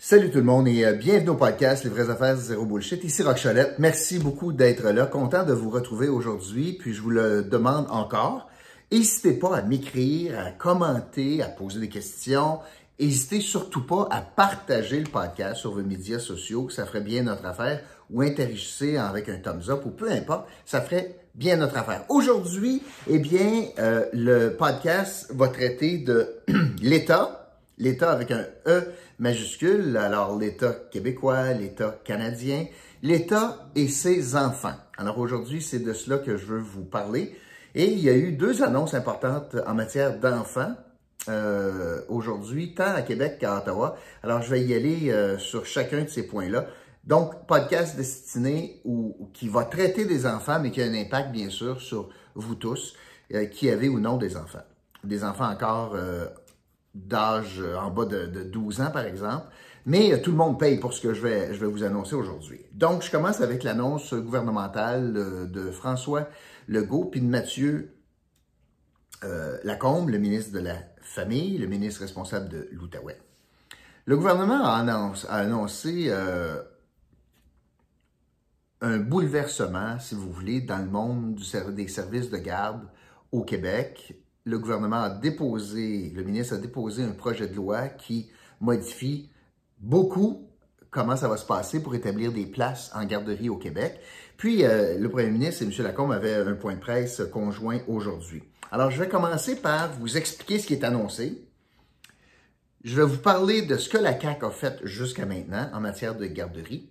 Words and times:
Salut 0.00 0.30
tout 0.30 0.38
le 0.38 0.44
monde 0.44 0.68
et 0.68 0.84
euh, 0.84 0.92
bienvenue 0.92 1.30
au 1.30 1.34
podcast 1.34 1.82
Les 1.82 1.90
vraies 1.90 2.08
affaires 2.08 2.36
zéro 2.36 2.64
bullshit. 2.64 3.02
Ici 3.02 3.24
Rock. 3.24 3.44
Merci 3.80 4.20
beaucoup 4.20 4.52
d'être 4.52 4.90
là. 4.90 5.06
Content 5.06 5.44
de 5.44 5.52
vous 5.52 5.70
retrouver 5.70 6.06
aujourd'hui. 6.06 6.74
Puis 6.74 6.94
je 6.94 7.02
vous 7.02 7.10
le 7.10 7.42
demande 7.42 7.88
encore. 7.90 8.48
N'hésitez 8.92 9.32
pas 9.32 9.56
à 9.56 9.62
m'écrire, 9.62 10.38
à 10.38 10.52
commenter, 10.52 11.42
à 11.42 11.48
poser 11.48 11.80
des 11.80 11.88
questions. 11.88 12.60
N'hésitez 13.00 13.40
surtout 13.40 13.84
pas 13.84 14.06
à 14.12 14.20
partager 14.20 15.00
le 15.00 15.10
podcast 15.10 15.56
sur 15.56 15.72
vos 15.72 15.82
médias 15.82 16.20
sociaux, 16.20 16.66
que 16.66 16.72
ça 16.72 16.86
ferait 16.86 17.00
bien 17.00 17.24
notre 17.24 17.46
affaire, 17.46 17.82
ou 18.08 18.22
interagissez 18.22 18.98
avec 18.98 19.28
un 19.28 19.38
thumbs 19.38 19.68
up, 19.68 19.84
ou 19.84 19.90
peu 19.90 20.12
importe, 20.12 20.46
ça 20.64 20.80
ferait 20.80 21.16
bien 21.34 21.56
notre 21.56 21.76
affaire. 21.76 22.04
Aujourd'hui, 22.08 22.84
eh 23.10 23.18
bien, 23.18 23.64
euh, 23.80 24.04
le 24.12 24.50
podcast 24.50 25.32
va 25.34 25.48
traiter 25.48 25.98
de 25.98 26.36
l'État, 26.82 27.56
l'État 27.78 28.12
avec 28.12 28.30
un 28.30 28.44
E 28.66 28.92
majuscule, 29.18 29.96
alors 29.96 30.38
l'État 30.38 30.74
québécois, 30.90 31.52
l'État 31.52 32.00
canadien, 32.04 32.66
l'État 33.02 33.70
et 33.74 33.88
ses 33.88 34.36
enfants. 34.36 34.76
Alors 34.96 35.18
aujourd'hui, 35.18 35.62
c'est 35.62 35.80
de 35.80 35.92
cela 35.92 36.18
que 36.18 36.36
je 36.36 36.46
veux 36.46 36.60
vous 36.60 36.84
parler. 36.84 37.36
Et 37.74 37.86
il 37.86 38.00
y 38.00 38.08
a 38.08 38.16
eu 38.16 38.32
deux 38.32 38.62
annonces 38.62 38.94
importantes 38.94 39.56
en 39.66 39.74
matière 39.74 40.18
d'enfants 40.18 40.74
euh, 41.28 42.00
aujourd'hui, 42.08 42.74
tant 42.74 42.94
à 42.94 43.02
Québec 43.02 43.38
qu'à 43.38 43.58
Ottawa. 43.58 43.96
Alors, 44.22 44.42
je 44.42 44.50
vais 44.50 44.62
y 44.62 44.74
aller 44.74 45.10
euh, 45.10 45.38
sur 45.38 45.66
chacun 45.66 46.02
de 46.02 46.08
ces 46.08 46.26
points-là. 46.26 46.66
Donc, 47.04 47.46
podcast 47.46 47.96
destiné 47.96 48.80
ou, 48.84 49.30
qui 49.34 49.48
va 49.48 49.64
traiter 49.64 50.06
des 50.06 50.26
enfants, 50.26 50.58
mais 50.60 50.70
qui 50.70 50.82
a 50.82 50.86
un 50.86 50.94
impact, 50.94 51.30
bien 51.30 51.50
sûr, 51.50 51.80
sur 51.80 52.08
vous 52.34 52.54
tous, 52.54 52.94
euh, 53.34 53.46
qui 53.46 53.68
avez 53.70 53.88
ou 53.88 54.00
non 54.00 54.16
des 54.16 54.36
enfants. 54.36 54.64
Des 55.04 55.22
enfants 55.22 55.48
encore 55.48 55.96
d'âge 56.94 57.62
en 57.80 57.90
bas 57.90 58.04
de, 58.04 58.26
de, 58.26 58.42
12 58.42 58.80
ans, 58.80 58.90
par 58.90 59.04
exemple. 59.04 59.46
Mais 59.86 60.20
tout 60.20 60.30
le 60.30 60.36
monde 60.36 60.58
paye 60.58 60.78
pour 60.78 60.92
ce 60.92 61.00
que 61.00 61.14
je 61.14 61.22
vais, 61.22 61.54
je 61.54 61.60
vais 61.60 61.70
vous 61.70 61.84
annoncer 61.84 62.14
aujourd'hui. 62.14 62.60
Donc, 62.72 63.02
je 63.02 63.10
commence 63.10 63.40
avec 63.40 63.62
l'annonce 63.62 64.12
gouvernementale 64.14 65.12
de 65.50 65.70
François 65.70 66.28
Legault 66.68 67.06
puis 67.06 67.20
de 67.20 67.26
Mathieu 67.26 67.98
euh, 69.24 69.58
Lacombe, 69.64 70.10
le 70.10 70.18
ministre 70.18 70.52
de 70.52 70.60
la 70.60 70.76
Famille, 71.00 71.58
le 71.58 71.66
ministre 71.66 72.02
responsable 72.02 72.48
de 72.48 72.68
l'Outaouais. 72.72 73.18
Le 74.04 74.16
gouvernement 74.16 74.64
a 74.64 75.16
annoncé, 75.28 76.06
euh, 76.08 76.62
un 78.80 78.98
bouleversement, 78.98 79.98
si 79.98 80.14
vous 80.14 80.30
voulez, 80.30 80.60
dans 80.60 80.78
le 80.78 80.86
monde 80.86 81.40
des 81.72 81.88
services 81.88 82.30
de 82.30 82.36
garde 82.36 82.86
au 83.32 83.42
Québec. 83.42 84.14
Le 84.48 84.58
gouvernement 84.58 85.02
a 85.02 85.10
déposé, 85.10 86.10
le 86.14 86.22
ministre 86.22 86.54
a 86.54 86.56
déposé 86.56 87.04
un 87.04 87.12
projet 87.12 87.48
de 87.48 87.54
loi 87.54 87.88
qui 87.88 88.30
modifie 88.60 89.28
beaucoup 89.78 90.48
comment 90.90 91.16
ça 91.16 91.28
va 91.28 91.36
se 91.36 91.44
passer 91.44 91.82
pour 91.82 91.94
établir 91.94 92.32
des 92.32 92.46
places 92.46 92.90
en 92.94 93.04
garderie 93.04 93.50
au 93.50 93.56
Québec. 93.56 94.00
Puis, 94.38 94.64
euh, 94.64 94.98
le 94.98 95.10
premier 95.10 95.30
ministre 95.30 95.62
et 95.62 95.66
M. 95.66 95.72
Lacombe 95.84 96.12
avaient 96.12 96.34
un 96.34 96.54
point 96.54 96.74
de 96.74 96.80
presse 96.80 97.20
conjoint 97.30 97.80
aujourd'hui. 97.88 98.42
Alors, 98.72 98.90
je 98.90 98.98
vais 98.98 99.08
commencer 99.08 99.56
par 99.56 99.92
vous 99.92 100.16
expliquer 100.16 100.58
ce 100.58 100.66
qui 100.66 100.72
est 100.72 100.84
annoncé. 100.84 101.46
Je 102.84 102.96
vais 102.96 103.06
vous 103.06 103.18
parler 103.18 103.62
de 103.62 103.76
ce 103.76 103.90
que 103.90 103.98
la 103.98 104.18
CAQ 104.18 104.46
a 104.46 104.50
fait 104.50 104.80
jusqu'à 104.84 105.26
maintenant 105.26 105.68
en 105.74 105.80
matière 105.80 106.16
de 106.16 106.24
garderie, 106.24 106.88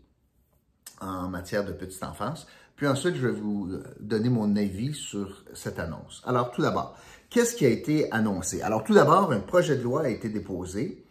en 1.02 1.28
matière 1.30 1.66
de 1.66 1.72
petite 1.72 2.04
enfance. 2.04 2.46
Puis 2.76 2.86
ensuite, 2.86 3.16
je 3.16 3.26
vais 3.26 3.34
vous 3.34 3.72
donner 4.00 4.30
mon 4.30 4.56
avis 4.56 4.94
sur 4.94 5.44
cette 5.56 5.80
annonce. 5.80 6.22
Alors, 6.28 6.52
tout 6.52 6.62
d'abord, 6.62 6.96
qu'est-ce 7.30 7.56
qui 7.56 7.66
a 7.66 7.70
été 7.70 8.12
annoncé? 8.12 8.62
Alors, 8.62 8.84
tout 8.84 8.94
d'abord, 8.94 9.32
un 9.32 9.40
projet 9.40 9.76
de 9.76 9.84
loi 9.84 10.04
a 10.04 10.10
été 10.10 10.30
déposé 10.30 11.04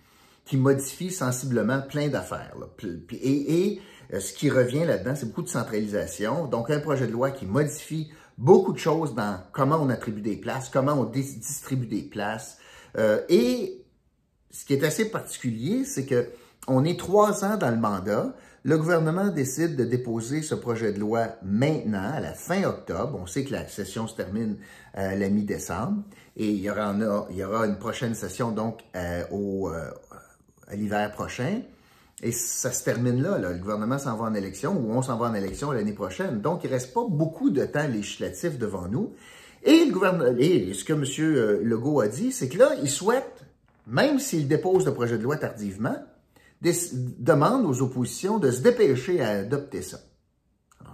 qui 0.45 0.57
modifie 0.57 1.11
sensiblement 1.11 1.83
plein 1.83 2.09
d'affaires. 2.09 2.55
Et, 3.11 3.81
euh, 4.13 4.21
ce 4.21 4.33
qui 4.33 4.49
revient 4.49 4.85
là-dedans, 4.85 5.15
c'est 5.17 5.27
beaucoup 5.27 5.43
de 5.43 5.49
centralisation. 5.49 6.47
Donc, 6.47 6.71
un 6.71 6.79
projet 6.79 7.07
de 7.07 7.13
loi 7.13 7.33
qui 7.33 7.47
modifie 7.47 8.13
beaucoup 8.39 8.73
de 8.73 8.79
choses 8.79 9.15
dans 9.15 9.41
comment 9.53 9.79
on 9.83 9.89
attribue 9.89 10.21
des 10.21 10.37
places, 10.37 10.69
comment 10.69 10.93
on 10.93 11.05
distribue 11.05 11.87
des 11.87 12.03
places. 12.03 12.59
Euh, 12.97 13.23
et 13.29 13.85
ce 14.51 14.65
qui 14.65 14.75
est 14.75 14.85
assez 14.85 15.11
particulier, 15.11 15.85
c'est 15.85 16.07
que 16.07 16.29
on 16.69 16.85
est 16.85 16.99
trois 16.99 17.45
ans 17.45 17.57
dans 17.57 17.71
le 17.71 17.77
mandat. 17.77 18.35
Le 18.67 18.79
gouvernement 18.79 19.29
décide 19.29 19.77
de 19.77 19.85
déposer 19.85 20.43
ce 20.43 20.57
projet 20.57 20.93
de 20.93 20.99
loi 20.99 21.37
maintenant, 21.45 22.11
à 22.15 22.19
la 22.19 22.33
fin 22.33 22.65
octobre. 22.65 23.17
On 23.23 23.25
sait 23.25 23.45
que 23.45 23.53
la 23.53 23.69
session 23.69 24.09
se 24.09 24.17
termine 24.17 24.57
à 24.93 25.15
la 25.15 25.29
mi-décembre 25.29 26.03
et 26.37 26.51
il 26.51 26.59
y, 26.59 26.69
aura, 26.69 27.65
une 27.65 27.79
prochaine 27.79 28.17
session 28.17 28.51
donc 28.51 28.81
euh, 28.97 29.23
au, 29.31 29.69
à 29.69 30.75
l'hiver 30.75 31.13
prochain. 31.13 31.61
Et 32.25 32.33
ça 32.33 32.73
se 32.73 32.83
termine 32.83 33.23
là, 33.23 33.39
Le 33.39 33.57
gouvernement 33.57 33.99
s'en 33.99 34.17
va 34.17 34.25
en 34.25 34.35
élection 34.35 34.77
ou 34.77 34.91
on 34.91 35.01
s'en 35.01 35.17
va 35.17 35.29
en 35.29 35.35
élection 35.35 35.71
l'année 35.71 35.93
prochaine. 35.93 36.41
Donc, 36.41 36.65
il 36.65 36.67
ne 36.67 36.73
reste 36.73 36.93
pas 36.93 37.05
beaucoup 37.09 37.51
de 37.51 37.65
temps 37.67 37.87
législatif 37.87 38.59
devant 38.59 38.89
nous. 38.89 39.13
Et 39.63 39.89
ce 39.93 40.83
que 40.83 40.93
M. 40.93 41.05
Euh, 41.21 41.61
Legault 41.63 42.01
a 42.01 42.09
dit, 42.09 42.33
c'est 42.33 42.49
que 42.49 42.59
là, 42.59 42.71
il 42.83 42.91
souhaite, 42.91 43.45
même 43.87 44.19
s'il 44.19 44.49
dépose 44.49 44.87
le 44.87 44.93
projet 44.93 45.19
de 45.19 45.23
loi 45.23 45.37
tardivement, 45.37 45.99
demande 46.63 47.65
aux 47.67 47.83
oppositions 47.83 48.39
de 48.39 48.51
se 48.51 48.61
dépêcher 48.61 49.23
à 49.23 49.31
adopter 49.31 49.83
ça. 49.83 49.99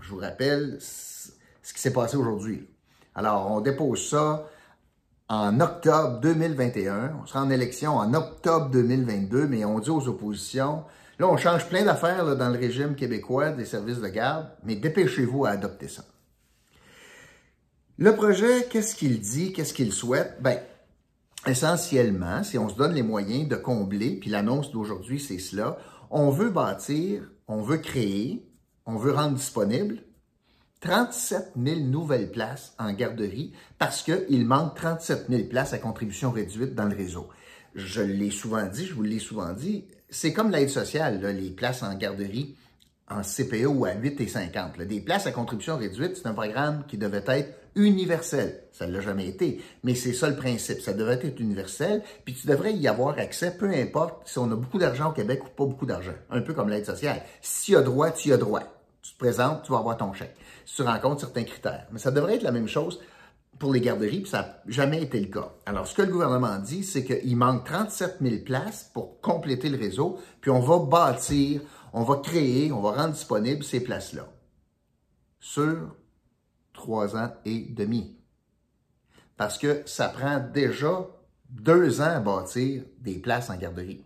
Je 0.00 0.10
vous 0.10 0.18
rappelle 0.18 0.78
ce 0.80 1.72
qui 1.72 1.80
s'est 1.80 1.92
passé 1.92 2.16
aujourd'hui. 2.16 2.68
Alors, 3.14 3.50
on 3.50 3.60
dépose 3.60 4.08
ça 4.08 4.48
en 5.28 5.60
octobre 5.60 6.20
2021. 6.20 7.18
On 7.22 7.26
sera 7.26 7.42
en 7.42 7.50
élection 7.50 7.96
en 7.96 8.12
octobre 8.14 8.70
2022, 8.70 9.46
mais 9.46 9.64
on 9.64 9.78
dit 9.78 9.90
aux 9.90 10.08
oppositions, 10.08 10.84
là, 11.18 11.28
on 11.28 11.36
change 11.36 11.68
plein 11.68 11.84
d'affaires 11.84 12.36
dans 12.36 12.48
le 12.48 12.58
régime 12.58 12.94
québécois 12.94 13.50
des 13.50 13.64
services 13.64 14.00
de 14.00 14.08
garde, 14.08 14.48
mais 14.64 14.76
dépêchez-vous 14.76 15.44
à 15.44 15.50
adopter 15.50 15.88
ça. 15.88 16.04
Le 17.98 18.14
projet, 18.16 18.66
qu'est-ce 18.68 18.96
qu'il 18.96 19.20
dit, 19.20 19.52
qu'est-ce 19.52 19.74
qu'il 19.74 19.92
souhaite? 19.92 20.36
Ben, 20.40 20.58
essentiellement, 21.46 22.42
si 22.42 22.58
on 22.58 22.68
se 22.68 22.76
donne 22.76 22.94
les 22.94 23.02
moyens 23.02 23.48
de 23.48 23.56
combler, 23.56 24.16
puis 24.16 24.30
l'annonce 24.30 24.70
d'aujourd'hui, 24.70 25.20
c'est 25.20 25.38
cela, 25.38 25.78
on 26.10 26.30
veut 26.30 26.50
bâtir, 26.50 27.22
on 27.48 27.62
veut 27.62 27.78
créer, 27.78 28.46
on 28.86 28.96
veut 28.96 29.12
rendre 29.12 29.36
disponible 29.36 30.02
37 30.80 31.52
000 31.62 31.80
nouvelles 31.80 32.30
places 32.30 32.74
en 32.78 32.92
garderie 32.92 33.52
parce 33.78 34.02
qu'il 34.02 34.44
manque 34.44 34.74
37 34.74 35.26
000 35.28 35.44
places 35.44 35.72
à 35.72 35.78
contribution 35.78 36.32
réduite 36.32 36.74
dans 36.74 36.86
le 36.86 36.96
réseau. 36.96 37.28
Je 37.74 38.02
l'ai 38.02 38.30
souvent 38.30 38.66
dit, 38.66 38.86
je 38.86 38.94
vous 38.94 39.02
l'ai 39.02 39.20
souvent 39.20 39.52
dit, 39.52 39.86
c'est 40.10 40.32
comme 40.32 40.50
l'aide 40.50 40.68
sociale, 40.68 41.24
les 41.24 41.50
places 41.50 41.82
en 41.82 41.94
garderie 41.94 42.56
en 43.08 43.22
CPE 43.22 43.66
ou 43.66 43.84
à 43.84 43.94
8,50. 43.94 44.84
Des 44.86 45.00
places 45.00 45.26
à 45.26 45.32
contribution 45.32 45.76
réduite, 45.76 46.16
c'est 46.16 46.26
un 46.26 46.34
programme 46.34 46.84
qui 46.88 46.98
devait 46.98 47.24
être 47.26 47.54
universel. 47.74 48.64
Ça 48.72 48.86
ne 48.86 48.92
l'a 48.92 49.00
jamais 49.00 49.26
été, 49.26 49.62
mais 49.82 49.94
c'est 49.94 50.12
ça 50.12 50.28
le 50.28 50.36
principe. 50.36 50.80
Ça 50.80 50.92
devrait 50.92 51.20
être 51.22 51.40
universel, 51.40 52.02
puis 52.24 52.34
tu 52.34 52.46
devrais 52.46 52.72
y 52.74 52.88
avoir 52.88 53.18
accès, 53.18 53.56
peu 53.56 53.70
importe 53.70 54.26
si 54.26 54.38
on 54.38 54.50
a 54.50 54.56
beaucoup 54.56 54.78
d'argent 54.78 55.10
au 55.10 55.12
Québec 55.12 55.42
ou 55.44 55.48
pas 55.48 55.66
beaucoup 55.66 55.86
d'argent. 55.86 56.14
Un 56.30 56.40
peu 56.40 56.54
comme 56.54 56.68
l'aide 56.68 56.86
sociale. 56.86 57.22
Si 57.40 57.66
tu 57.66 57.76
as 57.76 57.82
droit, 57.82 58.10
tu 58.10 58.32
as 58.32 58.36
droit. 58.36 58.62
Tu 59.02 59.12
te 59.14 59.18
présentes, 59.18 59.64
tu 59.64 59.72
vas 59.72 59.78
avoir 59.78 59.96
ton 59.96 60.12
chèque 60.12 60.36
si 60.64 60.76
tu 60.76 60.82
rencontres 60.82 61.20
certains 61.20 61.44
critères. 61.44 61.86
Mais 61.92 61.98
ça 61.98 62.10
devrait 62.10 62.36
être 62.36 62.42
la 62.42 62.52
même 62.52 62.68
chose 62.68 63.00
pour 63.58 63.72
les 63.72 63.80
garderies, 63.80 64.20
puis 64.20 64.30
ça 64.30 64.38
n'a 64.38 64.56
jamais 64.66 65.02
été 65.02 65.20
le 65.20 65.26
cas. 65.26 65.52
Alors, 65.66 65.86
ce 65.86 65.94
que 65.94 66.02
le 66.02 66.10
gouvernement 66.10 66.58
dit, 66.58 66.82
c'est 66.82 67.04
qu'il 67.04 67.36
manque 67.36 67.64
37 67.64 68.16
000 68.20 68.36
places 68.44 68.90
pour 68.92 69.20
compléter 69.20 69.68
le 69.68 69.78
réseau, 69.78 70.18
puis 70.40 70.50
on 70.50 70.60
va 70.60 70.78
bâtir, 70.78 71.60
on 71.92 72.04
va 72.04 72.16
créer, 72.16 72.72
on 72.72 72.80
va 72.80 72.92
rendre 72.92 73.14
disponibles 73.14 73.64
ces 73.64 73.80
places-là 73.80 74.28
sur 75.40 75.94
trois 76.72 77.16
ans 77.16 77.32
et 77.44 77.66
demi. 77.70 78.16
Parce 79.36 79.58
que 79.58 79.82
ça 79.86 80.08
prend 80.08 80.38
déjà 80.40 81.06
deux 81.50 82.00
ans 82.00 82.04
à 82.04 82.20
bâtir 82.20 82.84
des 83.00 83.18
places 83.18 83.50
en 83.50 83.56
garderie. 83.56 84.04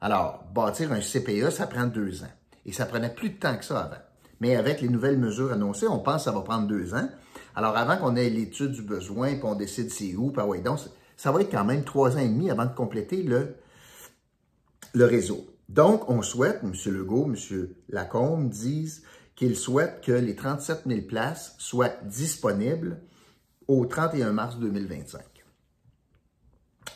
Alors, 0.00 0.44
bâtir 0.54 0.92
un 0.92 1.00
CPE, 1.00 1.50
ça 1.50 1.66
prend 1.66 1.86
deux 1.86 2.22
ans. 2.22 2.32
Et 2.64 2.72
ça 2.72 2.86
prenait 2.86 3.12
plus 3.12 3.30
de 3.30 3.38
temps 3.38 3.56
que 3.56 3.64
ça 3.64 3.80
avant. 3.80 4.02
Mais 4.40 4.56
avec 4.56 4.80
les 4.80 4.88
nouvelles 4.88 5.18
mesures 5.18 5.52
annoncées, 5.52 5.88
on 5.88 5.98
pense 5.98 6.24
que 6.24 6.30
ça 6.30 6.32
va 6.32 6.40
prendre 6.40 6.66
deux 6.66 6.94
ans. 6.94 7.08
Alors, 7.54 7.76
avant 7.76 7.96
qu'on 7.98 8.16
ait 8.16 8.30
l'étude 8.30 8.72
du 8.72 8.82
besoin, 8.82 9.34
puis 9.34 9.44
on 9.44 9.54
décide 9.54 9.90
c'est 9.90 10.14
où, 10.14 10.30
puis 10.30 10.42
ouais, 10.42 10.60
donc, 10.60 10.78
ça 11.16 11.32
va 11.32 11.42
être 11.42 11.50
quand 11.50 11.64
même 11.64 11.84
trois 11.84 12.16
ans 12.16 12.20
et 12.20 12.28
demi 12.28 12.50
avant 12.50 12.64
de 12.64 12.74
compléter 12.74 13.22
le 13.22 15.04
réseau. 15.04 15.49
Donc, 15.70 16.10
on 16.10 16.20
souhaite, 16.20 16.62
M. 16.64 16.72
Legault, 16.86 17.32
M. 17.32 17.68
Lacombe 17.90 18.48
disent 18.48 19.04
qu'ils 19.36 19.56
souhaitent 19.56 20.00
que 20.00 20.10
les 20.10 20.34
37 20.34 20.82
000 20.84 21.02
places 21.02 21.54
soient 21.58 21.94
disponibles 22.02 23.00
au 23.68 23.86
31 23.86 24.32
mars 24.32 24.58
2025. 24.58 25.22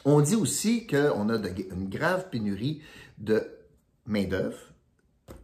On 0.05 0.21
dit 0.21 0.35
aussi 0.35 0.89
qu'on 0.89 1.29
a 1.29 1.37
une 1.37 1.89
grave 1.89 2.29
pénurie 2.31 2.83
de 3.17 3.47
main-d'œuvre 4.07 4.59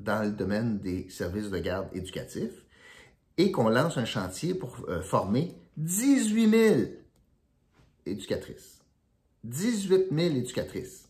dans 0.00 0.24
le 0.24 0.32
domaine 0.32 0.80
des 0.80 1.08
services 1.08 1.50
de 1.50 1.58
garde 1.58 1.86
éducatifs 1.94 2.64
et 3.38 3.52
qu'on 3.52 3.68
lance 3.68 3.96
un 3.96 4.04
chantier 4.06 4.54
pour 4.54 4.76
euh, 4.88 5.02
former 5.02 5.54
18 5.76 6.50
000 6.50 6.80
éducatrices. 8.06 8.80
18 9.44 10.08
000 10.10 10.34
éducatrices 10.34 11.09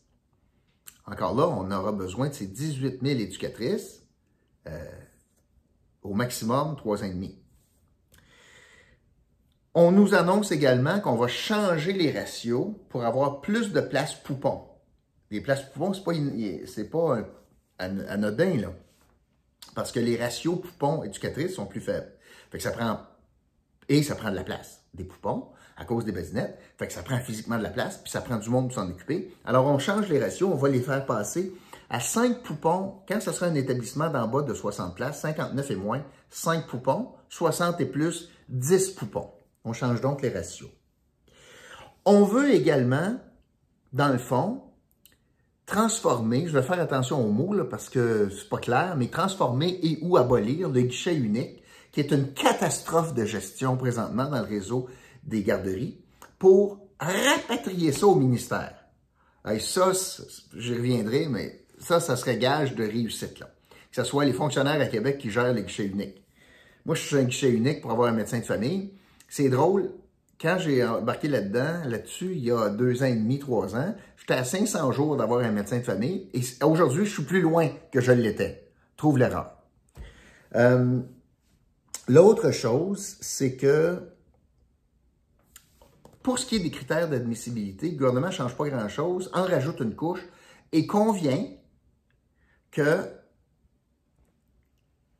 encore 1.10 1.34
là, 1.34 1.48
on 1.48 1.70
aura 1.70 1.92
besoin 1.92 2.28
de 2.28 2.34
ces 2.34 2.46
18 2.46 3.00
000 3.02 3.20
éducatrices, 3.20 4.02
euh, 4.68 4.84
au 6.02 6.14
maximum 6.14 6.76
trois 6.76 7.02
ans 7.02 7.06
et 7.06 7.12
demi. 7.12 7.36
On 9.74 9.92
nous 9.92 10.14
annonce 10.14 10.50
également 10.50 11.00
qu'on 11.00 11.16
va 11.16 11.28
changer 11.28 11.92
les 11.92 12.10
ratios 12.10 12.74
pour 12.88 13.04
avoir 13.04 13.40
plus 13.40 13.72
de 13.72 13.80
places 13.80 14.14
poupons. 14.14 14.62
Les 15.30 15.40
places 15.40 15.62
poupons, 15.62 15.92
ce 15.94 16.00
n'est 16.80 16.88
pas, 16.88 17.22
pas 17.78 17.84
anodin. 17.84 18.72
Parce 19.74 19.92
que 19.92 20.00
les 20.00 20.16
ratios 20.16 20.60
poupons 20.60 21.04
éducatrices 21.04 21.54
sont 21.54 21.66
plus 21.66 21.80
faibles. 21.80 22.12
Fait 22.50 22.58
ça 22.58 22.72
prend, 22.72 23.00
et 23.88 24.02
ça 24.02 24.16
prend 24.16 24.30
de 24.30 24.36
la 24.36 24.42
place, 24.42 24.82
des 24.94 25.04
poupons, 25.04 25.48
à 25.80 25.84
cause 25.86 26.04
des 26.04 26.12
basinettes. 26.12 26.58
Fait 26.78 26.86
que 26.86 26.92
ça 26.92 27.02
prend 27.02 27.18
physiquement 27.18 27.56
de 27.58 27.62
la 27.62 27.70
place, 27.70 27.96
puis 27.96 28.12
ça 28.12 28.20
prend 28.20 28.36
du 28.36 28.50
monde 28.50 28.68
pour 28.68 28.74
s'en 28.74 28.88
occuper. 28.88 29.34
Alors, 29.44 29.66
on 29.66 29.78
change 29.78 30.08
les 30.08 30.22
ratios, 30.22 30.48
on 30.52 30.56
va 30.56 30.68
les 30.68 30.80
faire 30.80 31.06
passer 31.06 31.52
à 31.88 31.98
5 31.98 32.42
poupons, 32.42 32.94
quand 33.08 33.20
ce 33.20 33.32
sera 33.32 33.46
un 33.46 33.54
établissement 33.54 34.10
d'en 34.10 34.28
bas 34.28 34.42
de 34.42 34.54
60 34.54 34.94
places, 34.94 35.22
59 35.22 35.70
et 35.70 35.76
moins, 35.76 36.04
5 36.28 36.66
poupons, 36.66 37.08
60 37.30 37.80
et 37.80 37.86
plus, 37.86 38.28
10 38.50 38.90
poupons. 38.90 39.30
On 39.64 39.72
change 39.72 40.00
donc 40.00 40.22
les 40.22 40.28
ratios. 40.28 40.70
On 42.04 42.24
veut 42.24 42.54
également, 42.54 43.18
dans 43.92 44.08
le 44.08 44.18
fond, 44.18 44.62
transformer, 45.66 46.46
je 46.46 46.52
vais 46.52 46.62
faire 46.62 46.80
attention 46.80 47.24
aux 47.24 47.30
mots 47.30 47.54
là, 47.54 47.64
parce 47.64 47.88
que 47.88 48.28
c'est 48.28 48.48
pas 48.48 48.58
clair, 48.58 48.94
mais 48.96 49.08
transformer 49.08 49.80
et 49.82 49.98
ou 50.02 50.16
abolir 50.16 50.68
le 50.68 50.82
guichet 50.82 51.16
unique, 51.16 51.62
qui 51.90 52.00
est 52.00 52.12
une 52.12 52.32
catastrophe 52.32 53.14
de 53.14 53.24
gestion 53.24 53.76
présentement 53.76 54.26
dans 54.28 54.40
le 54.40 54.46
réseau 54.46 54.88
des 55.22 55.43
garderies, 55.43 55.99
pour 56.38 56.81
rapatrier 56.99 57.93
ça 57.93 58.06
au 58.06 58.14
ministère. 58.14 58.75
Et 59.50 59.58
ça, 59.58 59.93
j'y 60.55 60.75
reviendrai, 60.75 61.28
mais 61.28 61.64
ça, 61.78 62.00
ça 62.00 62.17
serait 62.17 62.38
gage 62.38 62.75
de 62.75 62.84
réussite. 62.84 63.40
Là. 63.40 63.50
Que 63.90 63.96
ce 63.96 64.05
soit 64.05 64.25
les 64.25 64.32
fonctionnaires 64.32 64.81
à 64.81 64.87
Québec 64.87 65.19
qui 65.19 65.31
gèrent 65.31 65.55
le 65.55 65.62
guichet 65.62 65.87
unique. 65.87 66.22
Moi, 66.84 66.94
je 66.94 67.02
suis 67.02 67.17
un 67.17 67.25
guichet 67.25 67.50
unique 67.50 67.81
pour 67.81 67.90
avoir 67.90 68.08
un 68.08 68.12
médecin 68.12 68.38
de 68.38 68.44
famille. 68.44 68.93
C'est 69.28 69.49
drôle, 69.49 69.90
quand 70.40 70.56
j'ai 70.58 70.84
embarqué 70.84 71.28
là-dedans, 71.28 71.82
là-dessus, 71.87 72.32
il 72.32 72.44
y 72.44 72.50
a 72.50 72.70
deux 72.70 73.02
ans 73.02 73.06
et 73.06 73.14
demi, 73.14 73.38
trois 73.38 73.76
ans, 73.76 73.94
j'étais 74.16 74.34
à 74.34 74.44
500 74.44 74.93
jours 74.93 75.16
d'avoir 75.16 75.40
un 75.40 75.50
médecin 75.50 75.78
de 75.78 75.84
famille 75.84 76.28
et 76.32 76.43
aujourd'hui, 76.64 77.05
je 77.05 77.11
suis 77.11 77.25
plus 77.25 77.43
loin 77.43 77.69
que 77.93 78.00
je 78.00 78.12
l'étais. 78.12 78.70
Trouve 78.96 79.19
l'erreur. 79.19 79.56
Euh, 80.55 81.00
l'autre 82.08 82.50
chose, 82.52 83.16
c'est 83.20 83.56
que 83.56 84.00
pour 86.22 86.38
ce 86.38 86.46
qui 86.46 86.56
est 86.56 86.61
des 86.61 86.70
critères 86.70 87.08
d'admissibilité, 87.08 87.90
le 87.90 87.96
gouvernement 87.96 88.26
ne 88.28 88.32
change 88.32 88.56
pas 88.56 88.69
grand-chose, 88.69 89.31
en 89.32 89.44
rajoute 89.44 89.81
une 89.81 89.94
couche 89.94 90.22
et 90.72 90.87
convient 90.87 91.46
que 92.70 93.08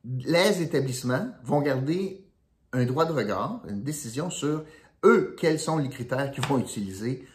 les 0.03 0.61
établissements 0.61 1.29
vont 1.43 1.61
garder 1.61 2.25
un 2.73 2.85
droit 2.85 3.05
de 3.05 3.11
regard, 3.11 3.61
une 3.67 3.83
décision 3.83 4.29
sur 4.29 4.63
eux, 5.03 5.35
quels 5.37 5.59
sont 5.59 5.77
les 5.77 5.89
critères 5.89 6.31
qu'ils 6.31 6.45
vont 6.45 6.59
utiliser 6.59 7.27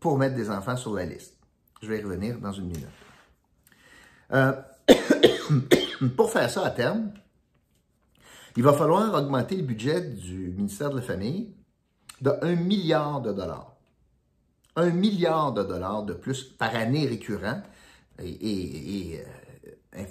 pour 0.00 0.18
mettre 0.18 0.34
des 0.34 0.50
enfants 0.50 0.76
sur 0.76 0.94
la 0.94 1.04
liste. 1.04 1.36
Je 1.82 1.88
vais 1.88 1.98
y 1.98 2.02
revenir 2.02 2.38
dans 2.38 2.52
une 2.52 2.66
minute. 2.66 2.86
Euh, 4.32 4.52
pour 6.16 6.30
faire 6.30 6.50
ça 6.50 6.64
à 6.64 6.70
terme, 6.70 7.12
il 8.56 8.62
va 8.62 8.72
falloir 8.72 9.14
augmenter 9.14 9.56
le 9.56 9.62
budget 9.62 10.00
du 10.00 10.52
ministère 10.56 10.90
de 10.90 10.96
la 10.96 11.02
Famille 11.02 11.54
de 12.20 12.32
1 12.42 12.54
milliard 12.56 13.20
de 13.20 13.32
dollars. 13.32 13.72
Un 14.76 14.90
milliard 14.90 15.52
de 15.52 15.62
dollars 15.62 16.02
de 16.04 16.14
plus 16.14 16.44
par 16.44 16.74
année 16.74 17.06
récurrent 17.06 17.62
et, 18.18 19.20
euh, 19.96 20.04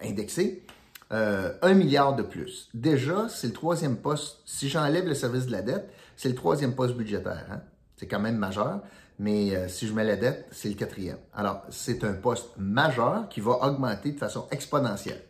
indexé 0.00 0.64
euh, 1.12 1.52
un 1.62 1.74
milliard 1.74 2.14
de 2.16 2.22
plus. 2.22 2.68
Déjà, 2.74 3.28
c'est 3.28 3.48
le 3.48 3.52
troisième 3.52 3.96
poste. 3.96 4.40
Si 4.44 4.68
j'enlève 4.68 5.06
le 5.06 5.14
service 5.14 5.46
de 5.46 5.52
la 5.52 5.62
dette, 5.62 5.88
c'est 6.16 6.28
le 6.28 6.34
troisième 6.34 6.74
poste 6.74 6.96
budgétaire. 6.96 7.46
Hein. 7.50 7.60
C'est 7.96 8.06
quand 8.06 8.20
même 8.20 8.36
majeur, 8.36 8.80
mais 9.18 9.54
euh, 9.54 9.68
si 9.68 9.86
je 9.86 9.94
mets 9.94 10.04
la 10.04 10.16
dette, 10.16 10.46
c'est 10.50 10.68
le 10.68 10.74
quatrième. 10.74 11.18
Alors, 11.34 11.62
c'est 11.70 12.02
un 12.04 12.12
poste 12.12 12.50
majeur 12.58 13.28
qui 13.28 13.40
va 13.40 13.52
augmenter 13.66 14.12
de 14.12 14.18
façon 14.18 14.46
exponentielle. 14.50 15.22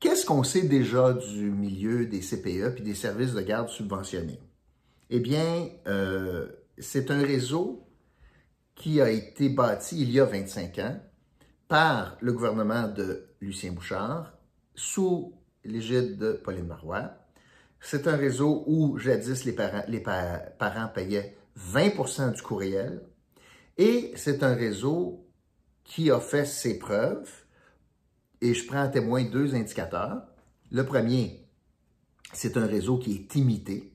Qu'est-ce 0.00 0.24
qu'on 0.24 0.44
sait 0.44 0.62
déjà 0.62 1.12
du 1.12 1.50
milieu 1.50 2.06
des 2.06 2.20
CPE 2.20 2.74
puis 2.74 2.84
des 2.84 2.94
services 2.94 3.34
de 3.34 3.40
garde 3.40 3.68
subventionnés? 3.68 4.40
Eh 5.10 5.18
bien, 5.18 5.68
euh, 5.88 6.48
c'est 6.78 7.10
un 7.10 7.20
réseau 7.20 7.84
qui 8.76 9.00
a 9.00 9.10
été 9.10 9.48
bâti 9.48 10.00
il 10.00 10.12
y 10.12 10.20
a 10.20 10.24
25 10.24 10.78
ans 10.78 11.00
par 11.66 12.16
le 12.20 12.32
gouvernement 12.32 12.86
de 12.86 13.26
Lucien 13.40 13.72
Bouchard, 13.72 14.32
sous 14.74 15.34
l'égide 15.64 16.16
de 16.16 16.32
Pauline 16.32 16.66
Marois. 16.66 17.10
C'est 17.80 18.06
un 18.06 18.16
réseau 18.16 18.64
où 18.66 18.98
jadis 18.98 19.44
les 19.44 19.52
parents, 19.52 19.84
les 19.88 20.00
parents 20.00 20.88
payaient 20.94 21.36
20% 21.58 22.34
du 22.34 22.42
courriel 22.42 23.02
et 23.76 24.12
c'est 24.16 24.42
un 24.42 24.54
réseau 24.54 25.26
qui 25.84 26.10
a 26.10 26.20
fait 26.20 26.44
ses 26.44 26.78
preuves 26.78 27.37
et 28.40 28.54
je 28.54 28.66
prends 28.66 28.82
à 28.82 28.88
témoin 28.88 29.24
deux 29.24 29.54
indicateurs. 29.54 30.22
Le 30.70 30.84
premier, 30.84 31.46
c'est 32.32 32.56
un 32.56 32.66
réseau 32.66 32.98
qui 32.98 33.14
est 33.14 33.34
imité. 33.34 33.92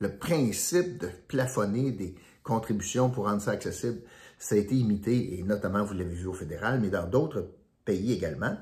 Le 0.00 0.16
principe 0.16 0.98
de 0.98 1.08
plafonner 1.26 1.92
des 1.92 2.14
contributions 2.42 3.10
pour 3.10 3.26
rendre 3.26 3.42
ça 3.42 3.52
accessible, 3.52 4.00
ça 4.38 4.54
a 4.54 4.58
été 4.58 4.74
imité, 4.74 5.38
et 5.38 5.42
notamment, 5.42 5.84
vous 5.84 5.94
l'avez 5.94 6.14
vu 6.14 6.26
au 6.26 6.32
fédéral, 6.32 6.80
mais 6.80 6.90
dans 6.90 7.06
d'autres 7.06 7.50
pays 7.84 8.12
également. 8.12 8.56